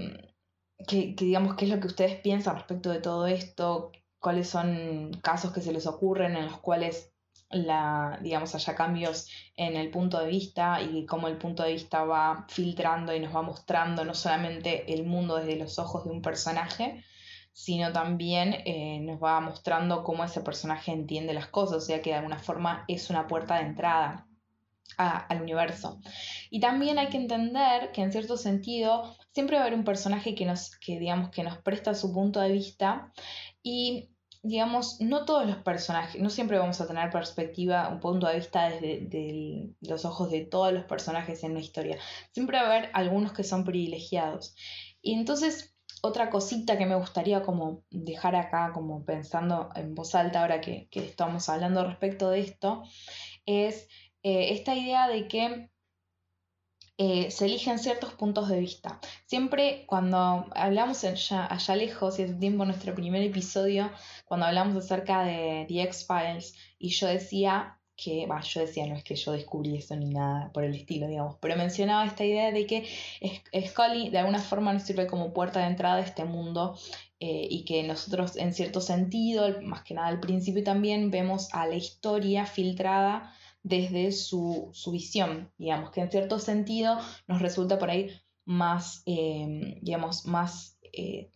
que, 0.86 1.14
digamos, 1.16 1.54
qué 1.56 1.64
es 1.66 1.70
lo 1.70 1.80
que 1.80 1.86
ustedes 1.86 2.20
piensan 2.20 2.56
respecto 2.56 2.90
de 2.90 3.00
todo 3.00 3.26
esto, 3.26 3.92
cuáles 4.18 4.48
son 4.48 5.12
casos 5.22 5.52
que 5.52 5.60
se 5.62 5.72
les 5.72 5.86
ocurren 5.86 6.36
en 6.36 6.46
los 6.46 6.58
cuales 6.58 7.12
la, 7.50 8.18
digamos, 8.22 8.54
haya 8.54 8.74
cambios 8.74 9.28
en 9.56 9.76
el 9.76 9.90
punto 9.90 10.18
de 10.18 10.26
vista 10.28 10.82
y 10.82 11.06
cómo 11.06 11.28
el 11.28 11.38
punto 11.38 11.62
de 11.62 11.72
vista 11.72 12.04
va 12.04 12.46
filtrando 12.48 13.14
y 13.14 13.20
nos 13.20 13.34
va 13.34 13.42
mostrando 13.42 14.04
no 14.04 14.14
solamente 14.14 14.92
el 14.92 15.04
mundo 15.06 15.36
desde 15.36 15.56
los 15.56 15.78
ojos 15.78 16.04
de 16.04 16.10
un 16.10 16.22
personaje, 16.22 17.04
sino 17.56 17.90
también 17.90 18.52
eh, 18.66 19.00
nos 19.00 19.18
va 19.18 19.40
mostrando 19.40 20.04
cómo 20.04 20.22
ese 20.22 20.42
personaje 20.42 20.92
entiende 20.92 21.32
las 21.32 21.46
cosas, 21.46 21.78
o 21.78 21.80
sea 21.80 22.02
que 22.02 22.10
de 22.10 22.16
alguna 22.16 22.38
forma 22.38 22.84
es 22.86 23.08
una 23.08 23.26
puerta 23.26 23.54
de 23.56 23.62
entrada. 23.62 24.28
al 24.98 25.42
universo. 25.42 25.98
Y 26.50 26.60
también 26.60 26.98
hay 26.98 27.08
que 27.08 27.16
entender 27.16 27.92
que 27.92 28.02
en 28.02 28.12
cierto 28.12 28.36
sentido 28.36 29.16
siempre 29.32 29.56
va 29.56 29.62
a 29.62 29.66
haber 29.66 29.78
un 29.78 29.84
personaje 29.84 30.34
que 30.34 30.44
nos, 30.44 30.76
que, 30.76 30.98
digamos, 30.98 31.30
que 31.30 31.42
nos 31.42 31.58
presta 31.58 31.94
su 31.94 32.12
punto 32.12 32.40
de 32.40 32.52
vista 32.52 33.12
y 33.62 34.10
digamos, 34.42 35.00
no 35.00 35.24
todos 35.24 35.46
los 35.46 35.56
personajes, 35.56 36.22
no 36.22 36.30
siempre 36.30 36.58
vamos 36.58 36.80
a 36.80 36.86
tener 36.86 37.10
perspectiva, 37.10 37.88
un 37.88 38.00
punto 38.00 38.28
de 38.28 38.36
vista 38.36 38.68
desde 38.70 39.74
los 39.80 40.04
ojos 40.04 40.30
de 40.30 40.44
todos 40.44 40.72
los 40.72 40.84
personajes 40.84 41.42
en 41.42 41.54
la 41.54 41.60
historia. 41.60 41.98
Siempre 42.32 42.58
va 42.58 42.64
a 42.64 42.76
haber 42.76 42.90
algunos 42.92 43.32
que 43.32 43.44
son 43.44 43.64
privilegiados. 43.64 44.54
Y 45.02 45.14
entonces, 45.14 45.75
otra 46.06 46.30
cosita 46.30 46.78
que 46.78 46.86
me 46.86 46.94
gustaría 46.94 47.42
como 47.42 47.84
dejar 47.90 48.36
acá, 48.36 48.72
como 48.72 49.04
pensando 49.04 49.70
en 49.74 49.94
voz 49.94 50.14
alta 50.14 50.40
ahora 50.40 50.60
que, 50.60 50.88
estamos 50.92 51.48
hablando 51.48 51.84
respecto 51.84 52.30
de 52.30 52.40
esto, 52.40 52.84
es 53.46 53.88
eh, 54.22 54.52
esta 54.52 54.74
idea 54.74 55.08
de 55.08 55.28
que 55.28 55.70
eh, 56.98 57.30
se 57.30 57.44
eligen 57.44 57.78
ciertos 57.78 58.14
puntos 58.14 58.48
de 58.48 58.58
vista. 58.58 59.00
Siempre 59.26 59.84
cuando 59.86 60.46
hablamos 60.54 61.04
allá 61.04 61.76
lejos, 61.76 62.18
y 62.18 62.22
hace 62.22 62.34
tiempo 62.34 62.64
nuestro 62.64 62.94
primer 62.94 63.22
episodio, 63.22 63.90
cuando 64.24 64.46
hablamos 64.46 64.76
acerca 64.76 65.22
de 65.22 65.66
The 65.68 65.82
X-Files, 65.82 66.54
y 66.78 66.88
yo 66.90 67.06
decía 67.06 67.78
que, 67.96 68.26
va, 68.26 68.40
yo 68.42 68.60
decía, 68.60 68.86
no 68.86 68.94
es 68.94 69.02
que 69.02 69.16
yo 69.16 69.32
descubrí 69.32 69.76
eso 69.76 69.96
ni 69.96 70.10
nada 70.10 70.52
por 70.52 70.64
el 70.64 70.74
estilo, 70.74 71.08
digamos, 71.08 71.36
pero 71.40 71.56
mencionaba 71.56 72.04
esta 72.04 72.24
idea 72.24 72.52
de 72.52 72.66
que 72.66 72.86
Scully 73.66 74.10
de 74.10 74.18
alguna 74.18 74.38
forma 74.38 74.72
nos 74.72 74.82
sirve 74.82 75.06
como 75.06 75.32
puerta 75.32 75.60
de 75.60 75.66
entrada 75.66 75.96
a 75.96 76.00
este 76.00 76.24
mundo 76.24 76.76
eh, 77.18 77.46
y 77.50 77.64
que 77.64 77.82
nosotros 77.82 78.36
en 78.36 78.52
cierto 78.52 78.80
sentido, 78.80 79.62
más 79.62 79.82
que 79.82 79.94
nada 79.94 80.08
al 80.08 80.20
principio 80.20 80.62
también, 80.62 81.10
vemos 81.10 81.48
a 81.52 81.66
la 81.66 81.76
historia 81.76 82.44
filtrada 82.44 83.32
desde 83.62 84.12
su, 84.12 84.72
visión, 84.92 85.50
digamos, 85.58 85.90
que 85.90 86.00
en 86.00 86.10
cierto 86.10 86.38
sentido 86.38 86.98
nos 87.26 87.42
resulta 87.42 87.78
por 87.78 87.90
ahí 87.90 88.10
más, 88.44 89.02
em, 89.06 89.80
digamos, 89.80 90.26
más, 90.26 90.78
eh, 90.92 91.30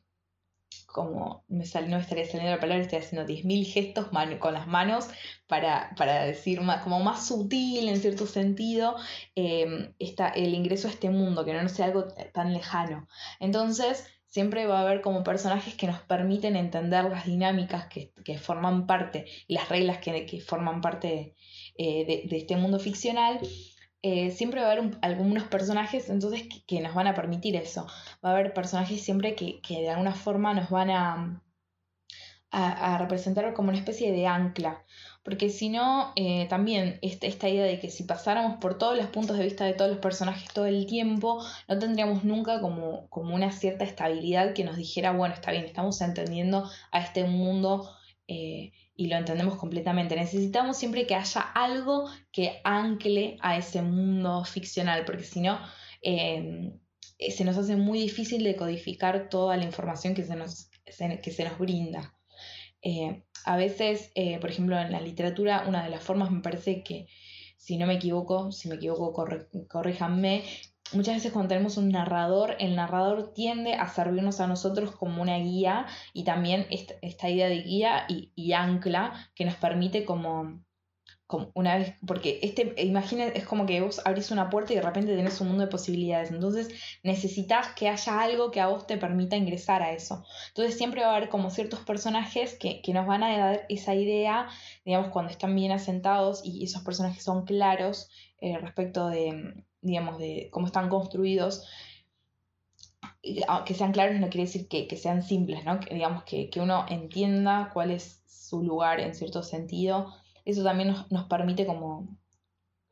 como 0.93 1.45
me 1.49 1.65
no 1.65 1.97
me 1.97 2.03
estaría 2.03 2.25
saliendo 2.27 2.51
la 2.51 2.61
palabra, 2.61 2.83
estoy 2.83 2.99
haciendo 2.99 3.27
10.000 3.31 3.65
gestos 3.67 4.09
con 4.39 4.55
las 4.55 4.67
manos 4.67 5.09
para, 5.47 6.25
decir 6.25 6.61
más, 6.61 6.83
como 6.83 7.01
más 7.01 7.27
sutil 7.27 7.89
en 7.89 7.97
cierto 8.01 8.27
sentido 8.27 8.97
em, 9.35 9.95
el 9.99 10.55
ingreso 10.55 10.89
a 10.89 10.91
este 10.91 11.11
mundo, 11.11 11.45
que 11.45 11.53
no 11.55 11.69
sea 11.69 11.87
algo 11.87 12.09
tan 12.33 12.53
lejano. 12.53 13.09
Entonces, 13.39 14.07
siempre 14.31 14.67
va 14.67 14.79
a 14.79 14.83
haber 14.83 15.01
como 15.01 15.25
personajes 15.25 15.75
que 15.75 15.89
nos 15.89 16.01
permiten 16.01 16.57
entender 16.57 17.05
las 17.05 17.27
dinámicas 17.27 17.87
que, 17.89 18.13
forman 18.39 18.87
parte 18.87 19.27
y 19.49 19.55
las 19.55 19.69
reglas 19.69 19.99
que, 19.99 20.25
que 20.25 20.41
forman 20.41 20.81
parte 20.81 21.35
eh, 21.77 22.27
de, 22.29 22.37
este 22.37 22.57
mundo 22.57 22.79
ficcional, 22.79 23.41
eh, 24.03 24.31
siempre 24.31 24.63
va 24.63 24.69
a 24.69 24.73
haber 24.73 24.99
algunos 25.03 25.45
personajes 25.45 26.09
entonces 26.09 26.45
que, 26.67 26.81
nos 26.81 26.95
van 26.95 27.07
a 27.07 27.15
permitir 27.15 27.57
eso. 27.57 27.87
Va 28.25 28.31
a 28.31 28.33
haber 28.33 28.55
personajes 28.55 29.03
siempre 29.03 29.35
que, 29.35 29.61
de 29.69 29.91
alguna 29.91 30.15
forma 30.15 30.55
nos 30.55 30.71
van 30.71 30.91
a, 30.91 31.43
a, 32.51 32.99
representar 32.99 33.53
como 33.53 33.69
una 33.69 33.79
especie 33.79 34.13
de 34.13 34.27
ancla. 34.27 34.85
Porque 35.23 35.51
si 35.51 35.69
no, 35.69 36.13
eh, 36.17 36.47
también 36.49 36.99
esta, 37.03 37.27
esta, 37.27 37.49
idea 37.49 37.65
de 37.65 37.79
que 37.79 37.91
si 37.91 38.05
pasáramos 38.05 38.57
por 38.59 38.79
todos 38.79 38.97
los 38.97 39.07
puntos 39.07 39.37
de 39.37 39.45
vista 39.45 39.67
de 39.67 39.75
todos 39.75 39.91
los 39.91 40.01
personajes 40.01 40.49
todo 40.55 40.65
el 40.67 40.87
tiempo, 40.87 41.45
no 41.69 41.79
tendríamos 41.79 42.25
nunca 42.25 42.61
como, 42.61 43.07
como 43.11 43.35
una 43.35 43.53
cierta 43.53 43.85
estabilidad 43.85 44.55
que 44.55 44.65
nos 44.65 44.77
dijera, 44.77 45.13
bueno, 45.13 45.35
está 45.35 45.53
bien, 45.53 45.67
estamos 45.67 46.01
entendiendo 46.01 46.71
a 46.91 47.01
este 47.01 47.25
mundo 47.25 47.91
y 49.01 49.07
lo 49.07 49.17
entendemos 49.17 49.57
completamente. 49.57 50.15
Necesitamos 50.15 50.77
siempre 50.77 51.07
que 51.07 51.15
haya 51.15 51.41
algo 51.41 52.11
que 52.31 52.61
ancle 52.65 53.39
a 53.41 53.57
ese 53.57 53.81
mundo 53.81 54.45
ficcional, 54.45 55.07
porque 55.07 55.25
si 55.25 55.41
no, 55.41 55.59
em, 56.03 56.79
eh, 57.19 57.31
se 57.31 57.47
nos 57.47 57.57
hace 57.57 57.77
muy 57.77 57.99
difícil 57.99 58.45
decodificar 58.45 59.31
toda 59.31 59.57
la 59.57 59.65
información 59.65 60.15
que 60.15 60.25
se 60.25 60.37
nos, 60.37 60.69
que 60.85 61.31
se 61.31 61.45
nos 61.45 61.59
brinda. 61.59 62.15
Eh, 62.83 63.23
a 63.47 63.57
veces, 63.57 64.11
eh, 64.15 64.39
por 64.39 64.51
ejemplo, 64.51 64.79
en 64.79 64.93
la 64.93 65.01
literatura, 65.01 65.65
una 65.67 65.83
de 65.83 65.89
las 65.89 66.03
formas 66.03 66.31
me 66.31 66.43
parece 66.43 66.83
que, 66.83 67.07
si 67.57 67.79
no 67.79 67.87
me 67.87 67.95
equivoco, 67.95 68.53
si 68.53 68.69
me 68.69 68.75
equivoco, 68.75 69.15
corríjanme, 69.67 70.45
muchas 70.93 71.17
veces 71.17 71.33
cuando 71.33 71.49
tenemos 71.49 71.77
un 71.77 71.91
narrador, 71.91 72.57
el 72.59 72.77
narrador 72.77 73.33
tiende 73.33 73.75
a 73.75 73.89
servirnos 73.89 74.41
a 74.41 74.47
nosotros 74.47 74.93
como 74.93 75.23
una 75.23 75.39
guía 75.39 75.87
y 76.13 76.25
también 76.25 76.67
esta, 76.71 77.29
idea 77.29 77.49
de 77.49 77.63
guía 77.63 78.07
y, 78.09 78.53
ancla 78.53 79.31
que 79.35 79.45
nos 79.45 79.55
permite 79.55 80.05
como, 80.05 80.63
como, 81.27 81.53
una 81.55 81.77
vez, 81.77 81.95
porque 82.07 82.41
este, 82.43 82.75
es 82.77 83.47
como 83.47 83.67
que 83.67 83.81
vos 83.81 84.01
abrís 84.05 84.31
una 84.31 84.51
puerta 84.51 84.73
y 84.73 84.77
de 84.77 84.83
repente 84.83 85.15
tenés 85.15 85.41
un 85.41 85.49
mundo 85.49 85.65
de 85.65 85.71
posibilidades, 85.71 86.31
entonces 86.31 86.69
necesitas 87.03 87.69
que 87.75 87.89
haya 87.89 88.21
algo 88.21 88.51
que 88.51 88.61
a 88.61 88.67
vos 88.67 88.87
te 88.87 88.97
permita 88.97 89.37
ingresar 89.37 89.83
a 89.83 89.93
eso. 89.93 90.25
Entonces 90.49 90.77
siempre 90.77 91.03
va 91.03 91.13
a 91.13 91.17
haber 91.17 91.29
como 91.29 91.51
ciertos 91.51 91.81
personajes 91.81 92.59
que, 92.59 92.83
que 92.83 92.93
nos 92.93 93.07
van 93.07 93.23
a 93.23 93.39
dar 93.39 93.67
esa 93.69 93.95
idea, 93.95 94.49
digamos, 94.85 95.11
cuando 95.11 95.31
están 95.31 95.55
bien 95.55 95.73
asentados 95.73 96.43
y 96.45 96.65
esos 96.65 96.83
personajes 96.83 97.23
son 97.23 97.45
claros 97.45 98.11
eh, 98.41 98.59
respecto 98.59 99.09
de 99.09 99.65
digamos, 99.83 100.19
de 100.19 100.49
cómo 100.51 100.67
están 100.67 100.89
construidos, 100.89 101.67
que 103.23 103.75
sean 103.75 103.93
claros 103.93 104.19
no 104.19 104.31
quiere 104.31 104.47
decir 104.47 104.69
que, 104.69 104.97
sean 104.97 105.23
simples, 105.23 105.65
¿no? 105.65 105.81
Que, 105.81 105.95
digamos, 105.95 106.25
que, 106.25 106.51
uno 106.57 106.87
entienda 106.89 107.71
cuál 107.73 107.91
es 107.91 108.23
su 108.27 108.63
lugar 108.63 109.01
en 109.01 109.15
cierto 109.15 109.43
sentido. 109.43 110.15
Eso 110.45 110.65
también 110.65 110.95
nos, 111.11 111.25
permite 111.25 111.67
como, 111.67 112.09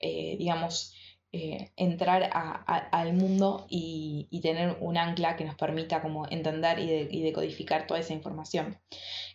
eh, 0.00 0.36
digamos, 0.38 0.94
eh, 1.32 1.72
entrar 1.76 2.30
al 2.32 3.12
mundo 3.14 3.66
y, 3.68 4.28
tener 4.42 4.76
un 4.80 4.96
ancla 4.96 5.36
que 5.36 5.44
nos 5.44 5.56
permita 5.56 6.02
como 6.02 6.26
entender 6.28 6.78
y, 6.78 7.22
decodificar 7.22 7.86
toda 7.86 8.00
esa 8.00 8.14
información. 8.14 8.78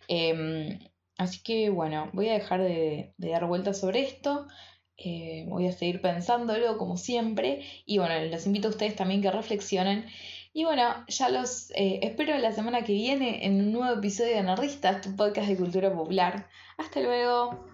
Em, 0.08 0.78
así 1.18 1.42
que 1.42 1.70
bueno, 1.70 2.10
voy 2.12 2.28
a 2.28 2.34
dejar 2.34 2.62
de, 2.62 3.14
de 3.16 3.30
dar 3.30 3.46
vueltas 3.46 3.80
sobre 3.80 4.00
esto. 4.02 4.46
Eh, 4.96 5.44
voy 5.48 5.66
a 5.66 5.72
seguir 5.72 6.00
pensándolo 6.00 6.78
como 6.78 6.96
siempre. 6.96 7.62
Y 7.86 7.98
bueno, 7.98 8.14
los 8.26 8.46
invito 8.46 8.68
a 8.68 8.70
ustedes 8.70 8.96
también 8.96 9.22
que 9.22 9.30
reflexionen. 9.30 10.06
Y 10.52 10.64
bueno, 10.64 11.04
ya 11.08 11.28
los 11.28 11.70
eh, 11.72 12.00
espero 12.02 12.38
la 12.38 12.52
semana 12.52 12.84
que 12.84 12.92
viene 12.92 13.44
en 13.44 13.60
un 13.60 13.72
nuevo 13.72 13.98
episodio 13.98 14.30
de 14.32 14.38
Anarristas, 14.38 15.00
tu 15.00 15.16
podcast 15.16 15.48
de 15.48 15.56
cultura 15.56 15.92
popular. 15.92 16.48
Hasta 16.78 17.00
luego. 17.00 17.73